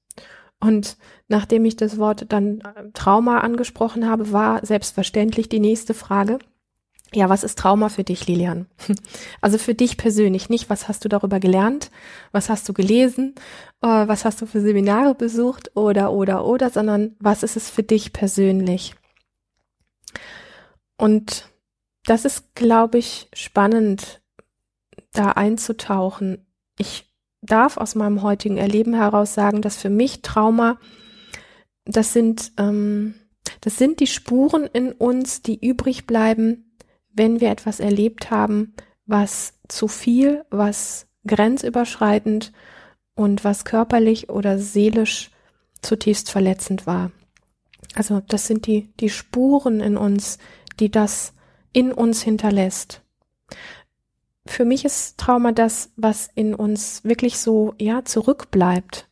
Und 0.60 0.98
nachdem 1.28 1.66
ich 1.66 1.76
das 1.76 1.98
Wort 1.98 2.26
dann 2.30 2.62
äh, 2.62 2.92
Trauma 2.94 3.40
angesprochen 3.40 4.08
habe, 4.08 4.32
war 4.32 4.64
selbstverständlich 4.66 5.50
die 5.50 5.60
nächste 5.60 5.94
Frage, 5.94 6.38
ja, 7.14 7.28
was 7.28 7.44
ist 7.44 7.58
Trauma 7.58 7.90
für 7.90 8.04
dich, 8.04 8.28
Lilian? 8.28 8.68
Also 9.42 9.58
für 9.58 9.74
dich 9.74 9.98
persönlich, 9.98 10.50
nicht 10.50 10.70
was 10.70 10.88
hast 10.88 11.04
du 11.04 11.10
darüber 11.10 11.40
gelernt, 11.40 11.92
was 12.32 12.50
hast 12.50 12.70
du 12.70 12.74
gelesen, 12.74 13.36
äh, 13.82 13.88
was 13.88 14.24
hast 14.24 14.42
du 14.42 14.46
für 14.46 14.62
Seminare 14.62 15.16
besucht 15.16 15.76
oder, 15.76 16.14
oder, 16.14 16.46
oder, 16.46 16.70
sondern 16.70 17.16
was 17.20 17.44
ist 17.44 17.58
es 17.58 17.70
für 17.70 17.84
dich 17.84 18.14
persönlich? 18.14 18.94
Und 20.98 21.50
das 22.06 22.26
ist, 22.26 22.54
glaube 22.56 23.00
ich, 23.00 23.30
spannend, 23.34 24.21
da 25.14 25.32
einzutauchen. 25.32 26.46
Ich 26.78 27.12
darf 27.42 27.78
aus 27.78 27.96
meinem 27.96 28.22
heutigen 28.22 28.58
Erleben 28.58 28.94
heraus 28.94 29.34
sagen, 29.34 29.62
dass 29.62 29.78
für 29.78 29.90
mich 29.90 30.22
Trauma, 30.22 30.80
das 31.86 32.14
sind, 32.14 32.52
ähm, 32.58 33.16
das 33.62 33.78
sind 33.78 34.00
die 34.00 34.08
Spuren 34.08 34.66
in 34.66 34.92
uns, 34.92 35.42
die 35.42 35.60
übrig 35.60 36.06
bleiben, 36.06 36.76
wenn 37.14 37.42
wir 37.42 37.50
etwas 37.50 37.80
erlebt 37.80 38.32
haben, 38.32 38.74
was 39.06 39.60
zu 39.68 39.88
viel, 39.88 40.46
was 40.50 41.08
grenzüberschreitend 41.26 42.54
und 43.16 43.44
was 43.44 43.66
körperlich 43.66 44.30
oder 44.30 44.58
seelisch 44.58 45.32
zutiefst 45.82 46.30
verletzend 46.30 46.88
war. 46.88 47.12
Also 47.96 48.22
das 48.28 48.48
sind 48.48 48.68
die, 48.68 48.94
die 49.00 49.10
Spuren 49.10 49.82
in 49.82 49.98
uns, 49.98 50.38
die 50.80 50.90
das 50.90 51.34
in 51.74 51.92
uns 51.92 52.22
hinterlässt 52.22 53.02
für 54.46 54.66
mich 54.66 54.86
ist 54.86 55.18
Trauma 55.18 55.52
das, 55.52 55.92
was 55.96 56.30
in 56.34 56.56
uns 56.56 57.04
wirklich 57.04 57.38
so, 57.38 57.74
ja, 57.80 58.04
zurückbleibt 58.04 59.08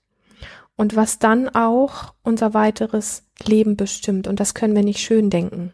und 0.76 0.96
was 0.96 1.20
dann 1.20 1.50
auch 1.50 2.14
unser 2.24 2.54
weiteres 2.54 3.24
Leben 3.44 3.76
bestimmt. 3.76 4.28
Und 4.28 4.40
das 4.40 4.54
können 4.54 4.76
wir 4.76 4.84
nicht 4.84 5.00
schön 5.00 5.30
denken. 5.30 5.74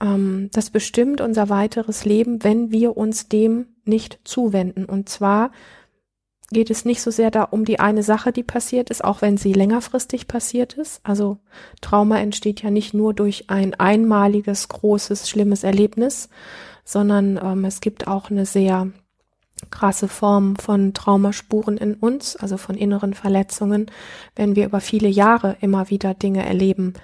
Ähm, 0.00 0.50
das 0.52 0.70
bestimmt 0.70 1.20
unser 1.20 1.48
weiteres 1.48 2.04
Leben, 2.04 2.44
wenn 2.44 2.70
wir 2.70 2.96
uns 2.96 3.28
dem 3.28 3.68
nicht 3.84 4.20
zuwenden. 4.24 4.84
Und 4.84 5.08
zwar 5.08 5.50
geht 6.50 6.70
es 6.70 6.84
nicht 6.84 7.00
so 7.00 7.10
sehr 7.10 7.30
da 7.30 7.44
um 7.44 7.64
die 7.64 7.80
eine 7.80 8.02
Sache, 8.02 8.32
die 8.32 8.42
passiert 8.42 8.90
ist, 8.90 9.02
auch 9.02 9.22
wenn 9.22 9.36
sie 9.36 9.52
längerfristig 9.52 10.28
passiert 10.28 10.74
ist. 10.74 11.00
Also 11.02 11.38
Trauma 11.80 12.18
entsteht 12.18 12.62
ja 12.62 12.70
nicht 12.70 12.94
nur 12.94 13.14
durch 13.14 13.48
ein 13.48 13.74
einmaliges, 13.74 14.68
großes, 14.68 15.28
schlimmes 15.28 15.64
Erlebnis, 15.64 16.28
sondern 16.84 17.38
ähm, 17.42 17.64
es 17.64 17.80
gibt 17.80 18.06
auch 18.06 18.30
eine 18.30 18.46
sehr 18.46 18.88
krasse 19.70 20.08
Form 20.08 20.56
von 20.56 20.94
Traumaspuren 20.94 21.76
in 21.78 21.94
uns, 21.94 22.36
also 22.36 22.56
von 22.56 22.76
inneren 22.76 23.14
Verletzungen, 23.14 23.90
wenn 24.36 24.56
wir 24.56 24.66
über 24.66 24.80
viele 24.80 25.08
Jahre 25.08 25.56
immer 25.60 25.90
wieder 25.90 26.14
Dinge 26.14 26.44
erleben, 26.44 26.94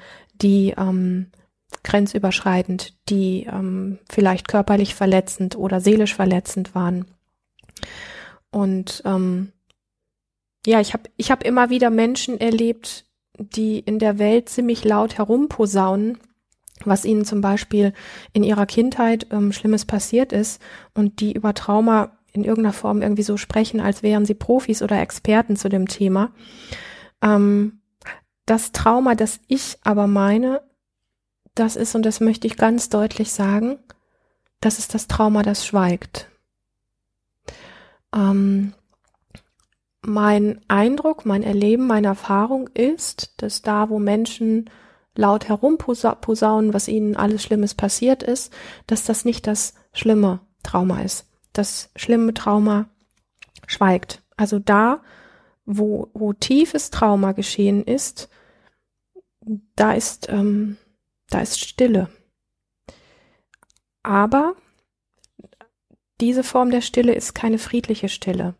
die 0.43 0.75
ähm, 0.77 1.27
grenzüberschreitend, 1.85 2.95
die 3.09 3.47
ähm, 3.51 3.99
vielleicht 4.11 4.49
körperlich 4.49 4.95
verletzend 4.95 5.57
oder 5.57 5.81
seelisch 5.81 6.15
verletzend 6.15 6.75
waren. 6.75 7.07
Und 8.51 9.03
ähm, 9.05 9.53
ja, 10.67 10.81
ich 10.81 10.93
habe 10.93 11.05
ich 11.17 11.31
hab 11.31 11.45
immer 11.45 11.71
wieder 11.71 11.91
Menschen 11.91 12.39
erlebt, 12.39 13.07
die 13.39 13.79
in 13.79 13.99
der 13.99 14.19
Welt 14.19 14.49
ziemlich 14.49 14.85
laut 14.85 15.17
herumposaunen, 15.17 16.19
was 16.85 17.05
ihnen 17.05 17.25
zum 17.25 17.41
Beispiel 17.41 17.93
in 18.33 18.43
ihrer 18.43 18.67
Kindheit 18.67 19.27
ähm, 19.31 19.53
Schlimmes 19.53 19.85
passiert 19.85 20.33
ist 20.33 20.61
und 20.95 21.21
die 21.21 21.33
über 21.33 21.55
Trauma 21.55 22.13
in 22.33 22.45
irgendeiner 22.45 22.73
Form 22.73 23.03
irgendwie 23.03 23.23
so 23.23 23.37
sprechen, 23.37 23.81
als 23.81 24.03
wären 24.03 24.25
sie 24.25 24.35
Profis 24.35 24.83
oder 24.83 25.01
Experten 25.01 25.57
zu 25.57 25.69
dem 25.69 25.89
Thema. 25.89 26.33
Ähm, 27.23 27.81
das 28.47 28.73
Trauma, 28.73 29.15
das 29.15 29.41
ich 29.49 29.79
aber 29.85 30.07
meine, 30.07 30.63
das 31.55 31.77
ist, 31.77 31.95
und 31.95 32.07
das 32.07 32.21
möchte 32.21 32.47
ich 32.47 32.57
ganz 32.57 32.89
deutlich 32.89 33.33
sagen, 33.33 33.79
das 34.61 34.79
ist 34.79 34.95
das 34.95 35.09
Trauma, 35.09 35.43
das 35.43 35.67
schweigt. 35.67 36.29
Ähm, 38.15 38.75
mein 40.03 40.61
Eindruck, 40.69 41.27
mein 41.27 41.43
Erleben, 41.43 41.87
meine 41.87 42.09
Erfahrung 42.09 42.69
ist, 42.69 43.35
dass 43.43 43.63
da, 43.63 43.91
wo 43.91 43.99
Menschen 43.99 44.71
laut 45.21 45.49
herumposaunen, 45.49 46.73
was 46.73 46.89
ihnen 46.89 47.15
alles 47.15 47.43
Schlimmes 47.43 47.75
passiert 47.75 48.23
ist, 48.23 48.53
dass 48.87 49.05
das 49.05 49.25
nicht 49.25 49.47
das 49.47 49.75
schlimme 49.93 50.41
Trauma 50.63 51.03
ist. 51.03 51.27
Das 51.53 51.91
schlimme 51.95 52.33
Trauma 52.33 52.89
schweigt. 53.67 54.23
Also 54.37 54.59
da, 54.59 55.03
wo, 55.67 56.09
wo 56.15 56.33
tiefes 56.33 56.91
Trauma 56.91 57.33
geschehen 57.33 57.85
ist, 57.85 58.31
da 59.77 59.93
ist, 59.93 60.29
ähm, 60.31 60.79
da 61.29 61.41
ist 61.41 61.61
Stille. 61.61 62.09
Aber 64.03 64.55
diese 66.21 66.43
Form 66.43 66.71
der 66.71 66.81
Stille 66.81 67.15
ist 67.15 67.35
keine 67.35 67.59
friedliche 67.59 68.09
Stille. 68.09 68.55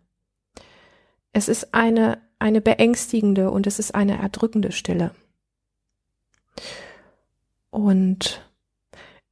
Es 1.33 1.49
ist 1.49 1.73
eine, 1.73 2.21
eine 2.39 2.61
beängstigende 2.61 3.51
und 3.51 3.67
es 3.67 3.79
ist 3.79 3.95
eine 3.95 4.19
erdrückende 4.19 4.73
Stille. 4.73 5.15
Und 7.71 8.45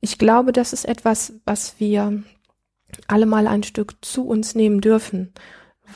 ich 0.00 0.18
glaube, 0.18 0.52
das 0.52 0.72
ist 0.72 0.84
etwas, 0.84 1.34
was 1.44 1.80
wir 1.80 2.22
alle 3.06 3.26
mal 3.26 3.46
ein 3.46 3.62
Stück 3.62 3.96
zu 4.00 4.26
uns 4.26 4.54
nehmen 4.54 4.80
dürfen, 4.80 5.32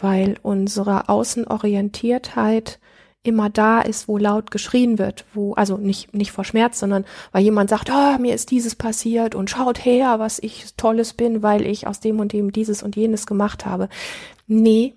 weil 0.01 0.37
unsere 0.43 1.09
Außenorientiertheit 1.09 2.81
immer 3.23 3.51
da 3.51 3.81
ist, 3.81 4.09
wo 4.09 4.19
laut 4.19 4.51
geschrien 4.51 4.99
wird, 4.99 5.25
wo, 5.33 5.55
also 5.55 5.77
nicht, 5.77 6.13
nicht 6.13 6.33
vor 6.33 6.45
Schmerz, 6.45 6.81
sondern 6.81 7.05
weil 7.31 7.45
jemand 7.45 7.71
sagt, 7.71 7.91
oh, 7.91 8.19
mir 8.19 8.35
ist 8.35 8.51
dieses 8.51 8.75
passiert 8.75 9.35
und 9.35 9.49
schaut 9.49 9.85
her, 9.85 10.19
was 10.19 10.41
ich 10.41 10.75
Tolles 10.77 11.13
bin, 11.13 11.43
weil 11.43 11.65
ich 11.65 11.87
aus 11.87 12.01
dem 12.01 12.19
und 12.19 12.33
dem 12.33 12.51
dieses 12.51 12.83
und 12.83 12.97
jenes 12.97 13.27
gemacht 13.27 13.65
habe. 13.65 13.89
Nee, 14.49 14.97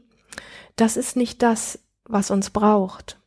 das 0.76 0.98
ist 0.98 1.16
nicht 1.16 1.44
das, 1.44 1.80
was 2.06 2.32
uns 2.32 2.50
braucht. 2.50 3.20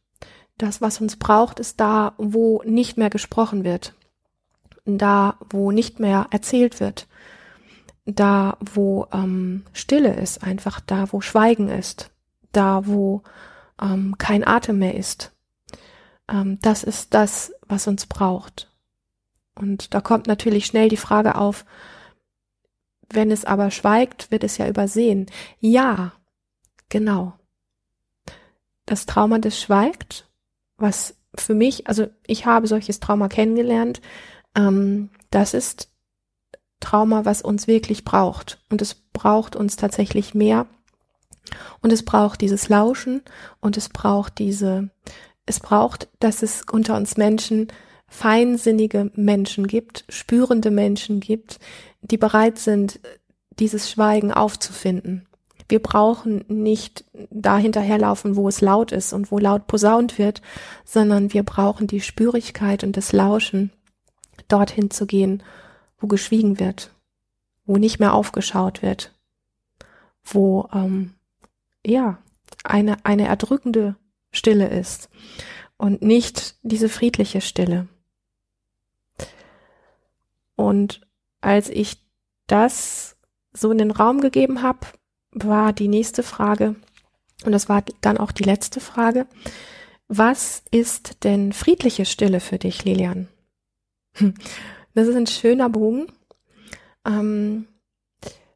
Das, 0.59 0.81
was 0.81 1.01
uns 1.01 1.16
braucht, 1.16 1.61
ist 1.61 1.81
da, 1.81 2.14
wo 2.18 2.62
nicht 2.64 2.99
mehr 2.99 3.11
gesprochen 3.11 3.64
wird. 3.64 3.94
Da, 4.85 5.37
wo 5.51 5.71
nicht 5.71 6.01
mehr 6.01 6.27
erzählt 6.31 6.81
wird. 6.81 7.07
Da, 8.05 8.57
wo 8.61 9.07
ähm, 9.12 9.64
Stille 9.73 10.14
ist, 10.14 10.42
einfach 10.42 10.81
da, 10.81 11.12
wo 11.12 11.21
Schweigen 11.21 11.68
ist. 11.68 12.11
Da, 12.53 12.87
wo 12.87 13.23
ähm, 13.81 14.16
kein 14.18 14.47
Atem 14.47 14.79
mehr 14.79 14.94
ist. 14.94 15.33
Ähm, 16.29 16.59
das 16.61 16.83
ist 16.83 17.14
das, 17.14 17.53
was 17.66 17.87
uns 17.87 18.07
braucht. 18.07 18.71
Und 19.55 19.94
da 19.94 20.01
kommt 20.01 20.27
natürlich 20.27 20.66
schnell 20.66 20.88
die 20.88 20.97
Frage 20.97 21.37
auf, 21.37 21.64
wenn 23.11 23.31
es 23.31 23.44
aber 23.44 23.71
schweigt, 23.71 24.31
wird 24.31 24.44
es 24.44 24.59
ja 24.59 24.68
übersehen. 24.68 25.27
Ja, 25.61 26.12
genau. 26.88 27.35
Das 28.87 29.07
Trauma, 29.07 29.38
das 29.38 29.61
schweigt, 29.61 30.28
was 30.79 31.17
für 31.35 31.55
mich, 31.55 31.87
also 31.87 32.07
ich 32.27 32.47
habe 32.47 32.67
solches 32.67 33.01
Trauma 33.01 33.29
kennengelernt, 33.29 34.01
ähm, 34.57 35.11
das 35.31 35.55
ist 35.55 35.91
Trauma, 36.81 37.25
was 37.25 37.43
uns 37.43 37.67
wirklich 37.67 38.05
braucht. 38.05 38.61
Und 38.71 38.81
es 38.81 38.95
braucht 38.95 39.57
uns 39.57 39.77
tatsächlich 39.77 40.35
mehr 40.35 40.67
und 41.81 41.93
es 41.93 42.05
braucht 42.05 42.41
dieses 42.41 42.69
Lauschen 42.69 43.23
und 43.61 43.77
es 43.77 43.88
braucht 43.88 44.38
diese, 44.38 44.91
es 45.47 45.61
braucht, 45.61 46.09
dass 46.21 46.43
es 46.43 46.62
unter 46.71 46.97
uns 46.97 47.17
Menschen 47.17 47.69
feinsinnige 48.07 49.11
Menschen 49.14 49.67
gibt, 49.67 50.05
spürende 50.09 50.71
Menschen 50.71 51.21
gibt, 51.21 51.59
die 52.01 52.17
bereit 52.17 52.59
sind, 52.59 53.01
dieses 53.59 53.91
Schweigen 53.91 54.33
aufzufinden. 54.33 55.28
Wir 55.68 55.83
brauchen 55.83 56.44
nicht 56.48 57.04
da 57.31 57.59
hinterherlaufen, 57.59 58.37
wo 58.37 58.48
es 58.48 58.61
laut 58.61 58.92
ist 58.92 59.12
und 59.12 59.31
wo 59.31 59.38
laut 59.38 59.66
posaunt 59.66 60.18
wird, 60.18 60.40
sondern 60.85 61.33
wir 61.33 61.42
brauchen 61.42 61.87
die 61.87 62.00
Spürigkeit 62.00 62.85
und 62.85 62.96
das 62.96 63.12
Lauschen, 63.12 63.70
dorthin 64.48 64.90
zu 64.90 65.07
gehen, 65.07 65.42
wo 65.98 66.07
geschwiegen 66.07 66.59
wird, 66.59 66.90
wo 67.66 67.76
nicht 67.76 68.00
mehr 68.00 68.14
aufgeschaut 68.14 68.83
wird, 68.83 69.12
wo 70.24 70.68
ähm, 70.72 71.14
ja, 71.85 72.18
eine, 72.64 73.04
eine 73.04 73.26
erdrückende 73.26 73.96
Stille 74.31 74.68
ist 74.68 75.11
und 75.76 76.02
nicht 76.02 76.57
diese 76.62 76.88
friedliche 76.88 77.40
Stille. 77.40 77.88
Und 80.57 81.07
als 81.40 81.68
ich 81.68 82.02
das 82.46 83.16
so 83.52 83.70
in 83.70 83.78
den 83.78 83.90
Raum 83.90 84.20
gegeben 84.20 84.62
habe, 84.62 84.81
war 85.46 85.72
die 85.72 85.88
nächste 85.88 86.22
Frage, 86.22 86.74
und 87.44 87.53
das 87.53 87.68
war 87.68 87.85
dann 88.01 88.18
auch 88.18 88.33
die 88.33 88.44
letzte 88.44 88.81
Frage, 88.81 89.27
was 90.09 90.62
ist 90.70 91.24
denn 91.24 91.53
friedliche 91.53 92.05
Stille 92.05 92.40
für 92.40 92.59
dich, 92.59 92.85
Lilian? 92.85 93.29
Das 94.94 95.07
ist 95.07 95.14
ein 95.14 95.27
schöner 95.27 95.68
Bogen. 95.68 96.07
Ähm, 97.07 97.68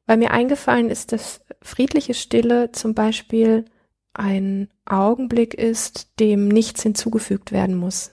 weil 0.07 0.17
mir 0.17 0.33
eingefallen 0.33 0.91
ist, 0.91 1.13
dass 1.13 1.41
friedliche 1.63 2.15
Stille 2.15 2.73
zum 2.73 2.95
Beispiel 2.95 3.67
ein 4.15 4.69
Augenblick 4.85 5.55
ist, 5.55 6.19
dem 6.19 6.49
nichts 6.49 6.83
hinzugefügt 6.83 7.53
werden 7.53 7.77
muss. 7.77 8.13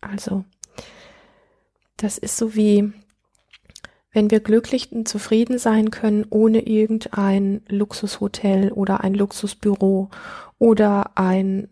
Also, 0.00 0.44
das 1.96 2.18
ist 2.18 2.36
so 2.36 2.54
wie, 2.54 2.92
wenn 4.12 4.30
wir 4.30 4.40
glücklich 4.40 4.92
und 4.92 5.08
zufrieden 5.08 5.58
sein 5.58 5.90
können, 5.90 6.26
ohne 6.30 6.66
irgendein 6.66 7.62
Luxushotel 7.68 8.72
oder 8.72 9.02
ein 9.02 9.14
Luxusbüro 9.14 10.10
oder 10.58 11.16
ein 11.16 11.68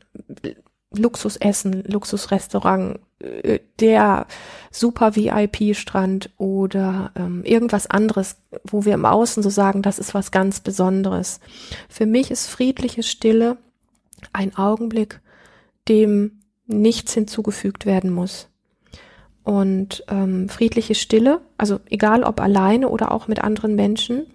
Luxusessen, 0.96 1.84
Luxusrestaurant, 1.84 3.00
äh, 3.20 3.58
der 3.80 4.26
super 4.70 5.16
VIP-Strand 5.16 6.30
oder 6.38 7.12
ähm, 7.16 7.44
irgendwas 7.44 7.88
anderes, 7.88 8.36
wo 8.64 8.84
wir 8.84 8.94
im 8.94 9.04
Außen 9.04 9.42
so 9.42 9.50
sagen, 9.50 9.82
das 9.82 9.98
ist 9.98 10.14
was 10.14 10.30
ganz 10.30 10.60
Besonderes. 10.60 11.40
Für 11.88 12.06
mich 12.06 12.30
ist 12.30 12.46
friedliche 12.46 13.02
Stille 13.02 13.58
ein 14.32 14.56
Augenblick, 14.56 15.20
dem 15.88 16.40
nichts 16.66 17.14
hinzugefügt 17.14 17.86
werden 17.86 18.10
muss. 18.10 18.47
Und 19.48 20.04
ähm, 20.08 20.50
friedliche 20.50 20.94
Stille, 20.94 21.40
also 21.56 21.80
egal 21.88 22.22
ob 22.22 22.38
alleine 22.38 22.90
oder 22.90 23.12
auch 23.12 23.28
mit 23.28 23.42
anderen 23.42 23.74
Menschen, 23.74 24.26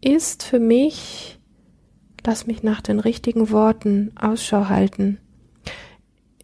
ist 0.00 0.42
für 0.42 0.58
mich, 0.58 1.38
lass 2.26 2.44
mich 2.48 2.64
nach 2.64 2.80
den 2.80 2.98
richtigen 2.98 3.52
Worten 3.52 4.10
Ausschau 4.20 4.68
halten, 4.68 5.18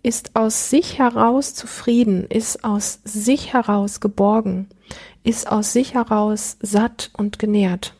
ist 0.05 0.37
aus 0.37 0.71
sich 0.71 1.01
heraus 1.01 1.57
zufrieden, 1.57 2.27
ist 2.29 2.63
aus 2.63 3.01
sich 3.03 3.55
heraus 3.55 3.99
geborgen, 3.99 4.69
ist 5.25 5.51
aus 5.51 5.73
sich 5.73 5.95
heraus 5.95 6.59
satt 6.63 7.11
und 7.15 7.41
genährt. 7.41 7.97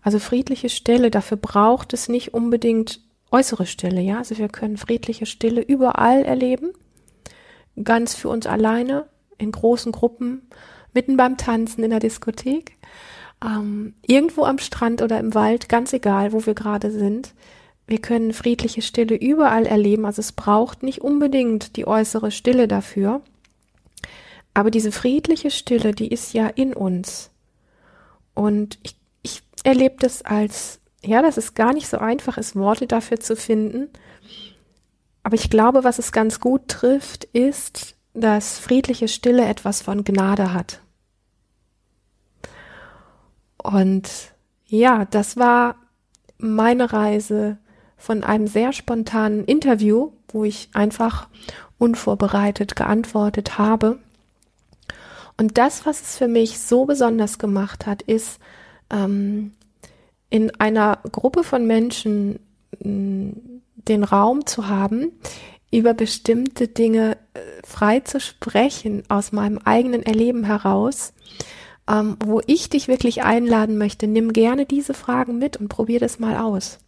Also 0.00 0.18
friedliche 0.18 0.70
Stille, 0.70 1.10
dafür 1.10 1.36
braucht 1.36 1.92
es 1.92 2.08
nicht 2.08 2.32
unbedingt 2.32 3.02
äußere 3.30 3.66
Stille, 3.66 4.00
ja. 4.00 4.16
Also 4.16 4.38
wir 4.38 4.48
können 4.48 4.78
friedliche 4.78 5.26
Stille 5.26 5.60
überall 5.60 6.22
erleben, 6.22 6.72
ganz 7.82 8.14
für 8.14 8.28
uns 8.28 8.46
alleine, 8.46 9.06
in 9.38 9.50
großen 9.50 9.92
Gruppen, 9.92 10.48
mitten 10.92 11.16
beim 11.16 11.36
Tanzen 11.36 11.82
in 11.82 11.90
der 11.90 12.00
Diskothek. 12.00 12.76
ähm, 13.44 13.94
irgendwo 14.06 14.44
am 14.44 14.58
Strand 14.58 15.02
oder 15.02 15.18
im 15.18 15.34
Wald, 15.34 15.68
ganz 15.68 15.92
egal, 15.92 16.32
wo 16.32 16.46
wir 16.46 16.54
gerade 16.54 16.90
sind. 16.90 17.34
Wir 17.86 18.00
können 18.00 18.32
friedliche 18.32 18.80
Stille 18.80 19.14
überall 19.16 19.66
erleben. 19.66 20.06
Also 20.06 20.20
es 20.20 20.32
braucht 20.32 20.82
nicht 20.82 21.02
unbedingt 21.02 21.76
die 21.76 21.86
äußere 21.86 22.30
Stille 22.30 22.66
dafür. 22.66 23.20
Aber 24.54 24.70
diese 24.70 24.92
friedliche 24.92 25.50
Stille, 25.50 25.92
die 25.92 26.08
ist 26.08 26.32
ja 26.32 26.46
in 26.46 26.72
uns. 26.72 27.30
Und 28.34 28.78
ich, 28.82 28.96
ich 29.22 29.42
erlebe 29.64 29.96
das 29.98 30.22
als, 30.22 30.80
ja, 31.04 31.20
dass 31.20 31.36
es 31.36 31.54
gar 31.54 31.74
nicht 31.74 31.88
so 31.88 31.98
einfach 31.98 32.38
ist, 32.38 32.56
Worte 32.56 32.86
dafür 32.86 33.20
zu 33.20 33.36
finden. 33.36 33.90
Aber 35.24 35.34
ich 35.34 35.50
glaube, 35.50 35.82
was 35.82 35.98
es 35.98 36.12
ganz 36.12 36.38
gut 36.38 36.68
trifft, 36.68 37.24
ist, 37.24 37.96
dass 38.12 38.58
friedliche 38.58 39.08
Stille 39.08 39.44
etwas 39.46 39.82
von 39.82 40.04
Gnade 40.04 40.52
hat. 40.52 40.80
Und 43.56 44.08
ja, 44.66 45.06
das 45.06 45.36
war 45.36 45.76
meine 46.38 46.92
Reise 46.92 47.56
von 47.96 48.22
einem 48.22 48.46
sehr 48.46 48.72
spontanen 48.72 49.44
Interview, 49.44 50.12
wo 50.28 50.44
ich 50.44 50.68
einfach 50.74 51.28
unvorbereitet 51.78 52.76
geantwortet 52.76 53.56
habe. 53.56 53.98
Und 55.38 55.56
das, 55.56 55.86
was 55.86 56.02
es 56.02 56.18
für 56.18 56.28
mich 56.28 56.60
so 56.60 56.84
besonders 56.84 57.38
gemacht 57.38 57.86
hat, 57.86 58.02
ist, 58.02 58.38
ähm, 58.90 59.52
in 60.28 60.54
einer 60.60 60.98
Gruppe 61.10 61.44
von 61.44 61.66
Menschen 61.66 62.40
den 63.88 64.04
Raum 64.04 64.46
zu 64.46 64.68
haben, 64.68 65.12
über 65.70 65.94
bestimmte 65.94 66.68
Dinge 66.68 67.16
äh, 67.34 67.40
frei 67.64 68.00
zu 68.00 68.20
sprechen 68.20 69.02
aus 69.08 69.32
meinem 69.32 69.58
eigenen 69.58 70.02
Erleben 70.02 70.44
heraus, 70.44 71.12
ähm, 71.88 72.16
wo 72.24 72.40
ich 72.46 72.70
dich 72.70 72.88
wirklich 72.88 73.24
einladen 73.24 73.76
möchte, 73.76 74.06
nimm 74.06 74.32
gerne 74.32 74.66
diese 74.66 74.94
Fragen 74.94 75.38
mit 75.38 75.56
und 75.56 75.68
probier 75.68 76.00
das 76.00 76.18
mal 76.18 76.36
aus. 76.36 76.78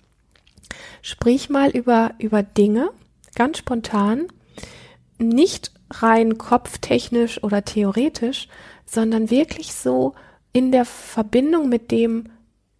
Sprich 1.03 1.51
mal 1.51 1.71
über, 1.71 2.13
über 2.19 2.43
Dinge, 2.43 2.91
ganz 3.35 3.59
spontan, 3.59 4.27
nicht 5.19 5.73
rein 5.91 6.39
kopftechnisch 6.39 7.43
oder 7.43 7.65
theoretisch, 7.65 8.49
sondern 8.85 9.31
wirklich 9.31 9.75
so 9.75 10.15
in 10.53 10.73
der 10.73 10.85
Verbindung 10.85 11.69
mit 11.69 11.91
dem, 11.91 12.31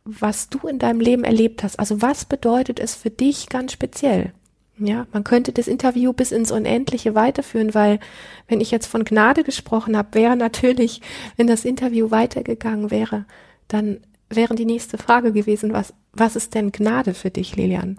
was 0.07 0.49
du 0.49 0.67
in 0.69 0.79
deinem 0.79 1.01
Leben 1.01 1.25
erlebt 1.25 1.63
hast. 1.63 1.79
Also 1.79 2.01
was 2.01 2.25
bedeutet 2.25 2.81
es 2.81 2.95
für 2.95 3.11
dich 3.11 3.49
ganz 3.49 3.73
speziell? 3.73 4.33
Ja, 4.79 5.07
man 5.13 5.25
könnte 5.25 5.53
das 5.53 5.69
Interview 5.69 6.13
bis 6.13 6.33
ins 6.33 6.53
Unendliche 6.53 7.15
weiterführen, 7.15 7.75
weil 7.75 7.99
wenn 8.47 8.61
ich 8.61 8.71
jetzt 8.71 8.87
von 8.87 9.05
Gnade 9.05 9.43
gesprochen 9.43 9.97
habe, 9.97 10.09
wäre 10.13 10.37
natürlich, 10.37 11.01
wenn 11.37 11.47
das 11.47 11.65
Interview 11.65 12.11
weitergegangen 12.11 12.91
wäre, 12.91 13.25
dann 13.69 14.01
wäre 14.29 14.55
die 14.55 14.67
nächste 14.67 14.99
Frage 14.99 15.33
gewesen, 15.33 15.73
was, 15.73 15.95
was 16.13 16.37
ist 16.37 16.55
denn 16.55 16.73
Gnade 16.73 17.15
für 17.15 17.31
dich, 17.31 17.57
Lilian? 17.57 17.99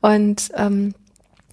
Und 0.00 0.50
ähm, 0.54 0.94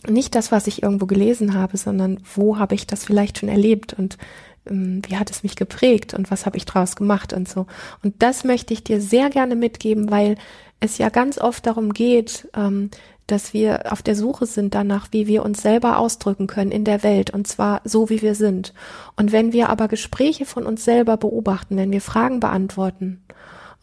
nicht 0.08 0.34
das, 0.34 0.52
was 0.52 0.68
ich 0.68 0.82
irgendwo 0.82 1.06
gelesen 1.06 1.54
habe, 1.54 1.78
sondern 1.78 2.20
wo 2.36 2.58
habe 2.58 2.74
ich 2.74 2.88
das 2.88 3.06
vielleicht 3.06 3.38
schon 3.38 3.50
erlebt 3.50 3.94
und 3.94 4.18
wie 4.66 5.18
hat 5.18 5.32
es 5.32 5.44
mich 5.44 5.56
geprägt 5.56 6.14
und 6.14 6.30
was 6.30 6.46
habe 6.46 6.58
ich 6.58 6.66
draus 6.66 6.96
gemacht 6.96 7.34
und 7.34 7.50
so. 7.50 7.66
Und 8.04 8.16
das 8.20 8.44
möchte 8.44 8.74
ich 8.74 8.84
dir 8.84 9.02
sehr 9.02 9.30
gerne 9.30 9.56
mitgeben, 9.56 10.12
weil 10.12 10.36
es 10.80 10.98
ja 10.98 11.10
ganz 11.10 11.38
oft 11.38 11.66
darum 11.66 11.94
geht, 11.94 12.48
ähm, 12.56 12.90
dass 13.28 13.54
wir 13.54 13.92
auf 13.92 14.02
der 14.02 14.16
Suche 14.16 14.46
sind 14.46 14.76
danach, 14.76 15.08
wie 15.12 15.26
wir 15.26 15.44
uns 15.44 15.62
selber 15.62 15.98
ausdrücken 15.98 16.48
können 16.48 16.72
in 16.72 16.84
der 16.84 17.02
Welt 17.02 17.30
und 17.30 17.48
zwar 17.48 17.82
so, 17.86 18.10
wie 18.10 18.22
wir 18.22 18.36
sind. 18.36 18.74
Und 19.16 19.32
wenn 19.32 19.54
wir 19.54 19.70
aber 19.70 19.88
Gespräche 19.88 20.46
von 20.46 20.66
uns 20.66 20.84
selber 20.84 21.18
beobachten, 21.18 21.78
wenn 21.78 21.92
wir 21.92 22.02
Fragen 22.02 22.40
beantworten, 22.40 23.24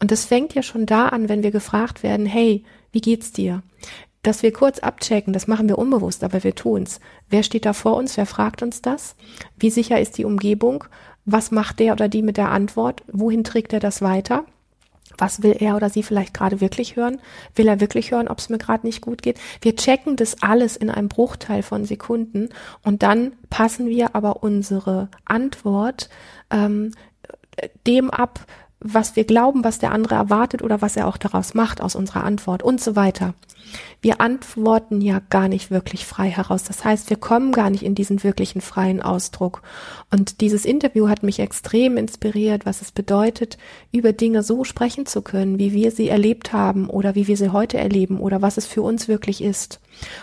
und 0.01 0.11
das 0.11 0.25
fängt 0.25 0.53
ja 0.53 0.63
schon 0.63 0.85
da 0.85 1.09
an, 1.09 1.27
wenn 1.27 1.43
wir 1.43 1.51
gefragt 1.51 2.03
werden, 2.03 2.25
hey, 2.25 2.63
wie 2.91 3.01
geht's 3.01 3.33
dir? 3.33 3.63
Dass 4.21 4.43
wir 4.43 4.51
kurz 4.51 4.79
abchecken, 4.79 5.31
das 5.31 5.47
machen 5.47 5.69
wir 5.69 5.77
unbewusst, 5.77 6.23
aber 6.23 6.43
wir 6.43 6.53
tun's. 6.53 6.99
Wer 7.29 7.43
steht 7.43 7.65
da 7.65 7.73
vor 7.73 7.95
uns? 7.95 8.17
Wer 8.17 8.25
fragt 8.25 8.61
uns 8.61 8.81
das? 8.81 9.15
Wie 9.57 9.69
sicher 9.69 9.99
ist 9.99 10.17
die 10.17 10.25
Umgebung? 10.25 10.83
Was 11.25 11.51
macht 11.51 11.79
der 11.79 11.93
oder 11.93 12.09
die 12.09 12.21
mit 12.21 12.37
der 12.37 12.49
Antwort? 12.49 13.03
Wohin 13.11 13.43
trägt 13.43 13.71
er 13.71 13.79
das 13.79 14.01
weiter? 14.01 14.45
Was 15.17 15.43
will 15.43 15.55
er 15.59 15.75
oder 15.75 15.89
sie 15.89 16.03
vielleicht 16.03 16.33
gerade 16.33 16.61
wirklich 16.61 16.95
hören? 16.95 17.19
Will 17.55 17.67
er 17.67 17.79
wirklich 17.79 18.11
hören, 18.11 18.27
ob 18.27 18.39
es 18.39 18.49
mir 18.49 18.57
gerade 18.57 18.85
nicht 18.85 19.01
gut 19.01 19.21
geht? 19.21 19.39
Wir 19.61 19.75
checken 19.75 20.15
das 20.15 20.41
alles 20.41 20.77
in 20.77 20.89
einem 20.89 21.09
Bruchteil 21.09 21.61
von 21.61 21.85
Sekunden 21.85 22.49
und 22.83 23.03
dann 23.03 23.33
passen 23.49 23.87
wir 23.87 24.15
aber 24.15 24.43
unsere 24.43 25.09
Antwort 25.25 26.09
ähm, 26.49 26.91
dem 27.85 28.09
ab, 28.09 28.45
was 28.79 29.15
wir 29.15 29.25
glauben, 29.25 29.63
was 29.63 29.79
der 29.79 29.91
andere 29.91 30.15
erwartet 30.15 30.61
oder 30.61 30.81
was 30.81 30.95
er 30.95 31.07
auch 31.07 31.17
daraus 31.17 31.53
macht 31.53 31.81
aus 31.81 31.95
unserer 31.95 32.23
Antwort 32.23 32.63
und 32.63 32.79
so 32.79 32.95
weiter. 32.95 33.33
Wir 34.01 34.21
antworten 34.21 35.01
ja 35.01 35.21
gar 35.29 35.49
nicht 35.49 35.71
wirklich 35.71 36.05
frei 36.05 36.29
heraus. 36.29 36.63
Das 36.63 36.85
heißt, 36.85 37.09
wir 37.09 37.17
kommen 37.17 37.51
gar 37.51 37.69
nicht 37.69 37.83
in 37.83 37.95
diesen 37.95 38.23
wirklichen 38.23 38.61
freien 38.61 39.01
Ausdruck. 39.01 39.61
Und 40.09 40.39
dieses 40.39 40.63
Interview 40.63 41.09
hat 41.09 41.23
mich 41.23 41.39
extrem 41.39 41.97
inspiriert, 41.97 42.65
was 42.65 42.81
es 42.81 42.91
bedeutet, 42.91 43.57
über 43.91 44.13
Dinge 44.13 44.41
so 44.41 44.63
sprechen 44.63 45.05
zu 45.05 45.21
können, 45.21 45.59
wie 45.59 45.73
wir 45.73 45.91
sie 45.91 46.07
erlebt 46.07 46.53
haben 46.53 46.89
oder 46.89 47.15
wie 47.15 47.27
wir 47.27 47.35
sie 47.35 47.51
heute 47.51 47.77
erleben 47.77 48.19
oder 48.19 48.41
was 48.41 48.57
es 48.57 48.65
für 48.65 48.81
uns 48.81 49.07
wirklich 49.07 49.43
ist. 49.43 49.81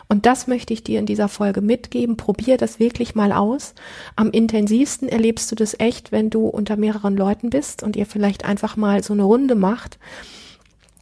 Und 0.08 0.24
das 0.24 0.46
möchte 0.46 0.72
ich 0.72 0.82
dir 0.82 0.98
in 0.98 1.06
dieser 1.06 1.28
Folge 1.28 1.60
mitgeben. 1.60 2.16
Probier 2.16 2.56
das 2.56 2.78
wirklich 2.78 3.14
mal 3.14 3.32
aus. 3.32 3.74
Am 4.16 4.30
intensivsten 4.30 5.08
erlebst 5.08 5.50
du 5.52 5.54
das 5.54 5.78
echt, 5.78 6.12
wenn 6.12 6.30
du 6.30 6.46
unter 6.46 6.76
mehreren 6.76 7.16
Leuten 7.16 7.50
bist 7.50 7.82
und 7.82 7.94
ihr 7.94 8.06
vielleicht 8.06 8.44
einfach 8.44 8.76
mal 8.76 9.02
so 9.02 9.12
eine 9.12 9.24
Runde 9.24 9.54
macht 9.54 9.98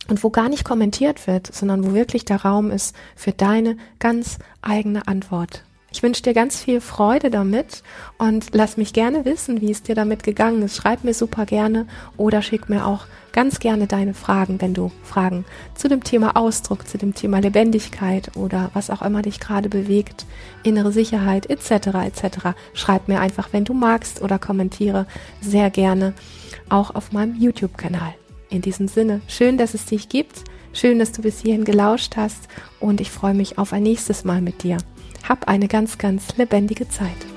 und 0.09 0.23
wo 0.23 0.31
gar 0.31 0.49
nicht 0.49 0.65
kommentiert 0.65 1.27
wird, 1.27 1.53
sondern 1.53 1.85
wo 1.85 1.95
wirklich 1.95 2.25
der 2.25 2.43
Raum 2.43 2.71
ist 2.71 2.95
für 3.17 3.33
deine 3.33 3.77
ganz 3.99 4.39
eigene 4.63 5.07
Antwort. 5.07 5.65
Ich 5.95 6.03
wünsche 6.03 6.25
dir 6.25 6.35
ganz 6.35 6.61
viel 6.61 6.81
Freude 6.81 7.31
damit 7.31 7.85
und 8.19 8.47
lass 8.53 8.77
mich 8.77 8.93
gerne 8.93 9.25
wissen, 9.25 9.61
wie 9.61 9.71
es 9.71 9.85
dir 9.85 9.95
damit 9.95 10.25
gegangen 10.25 10.61
ist. 10.63 10.75
Schreib 10.75 11.05
mir 11.05 11.15
super 11.15 11.47
gerne 11.47 11.87
oder 12.17 12.43
schick 12.43 12.69
mir 12.69 12.85
auch 12.85 13.07
ganz 13.31 13.61
gerne 13.61 13.87
deine 13.87 14.13
Fragen, 14.13 14.61
wenn 14.61 14.75
du 14.75 14.91
Fragen 15.05 15.45
zu 15.77 15.89
dem 15.89 16.03
Thema 16.03 16.37
Ausdruck, 16.37 16.89
zu 16.89 16.99
dem 16.99 17.15
Thema 17.15 17.39
Lebendigkeit 17.39 18.37
oder 18.37 18.73
was 18.75 18.91
auch 18.91 19.03
immer 19.03 19.23
dich 19.23 19.39
gerade 19.39 19.69
bewegt, 19.69 20.27
innere 20.65 20.91
Sicherheit 20.91 21.49
etc. 21.49 21.71
etc. 22.07 22.39
Schreib 22.75 23.07
mir 23.07 23.21
einfach, 23.21 23.53
wenn 23.53 23.65
du 23.65 23.73
magst 23.73 24.21
oder 24.21 24.41
kommentiere 24.41 25.07
sehr 25.41 25.71
gerne 25.71 26.13
auch 26.69 26.93
auf 26.97 27.13
meinem 27.13 27.37
YouTube-Kanal. 27.37 28.15
In 28.55 28.63
diesem 28.63 28.87
Sinne, 28.87 29.21
schön, 29.27 29.59
dass 29.59 29.75
es 29.75 29.85
dich 29.87 30.09
gibt, 30.09 30.45
schön, 30.73 31.01
dass 31.01 31.11
du 31.11 31.23
bis 31.23 31.41
hierhin 31.41 31.65
gelauscht 31.65 32.17
hast 32.17 32.47
und 32.79 33.01
ich 33.01 33.11
freue 33.11 33.35
mich 33.35 33.59
auf 33.59 33.73
ein 33.73 33.83
nächstes 33.83 34.23
Mal 34.23 34.41
mit 34.41 34.63
dir. 34.63 34.77
Hab 35.29 35.49
eine 35.49 35.67
ganz, 35.67 35.99
ganz 35.99 36.37
lebendige 36.37 36.89
Zeit. 36.89 37.34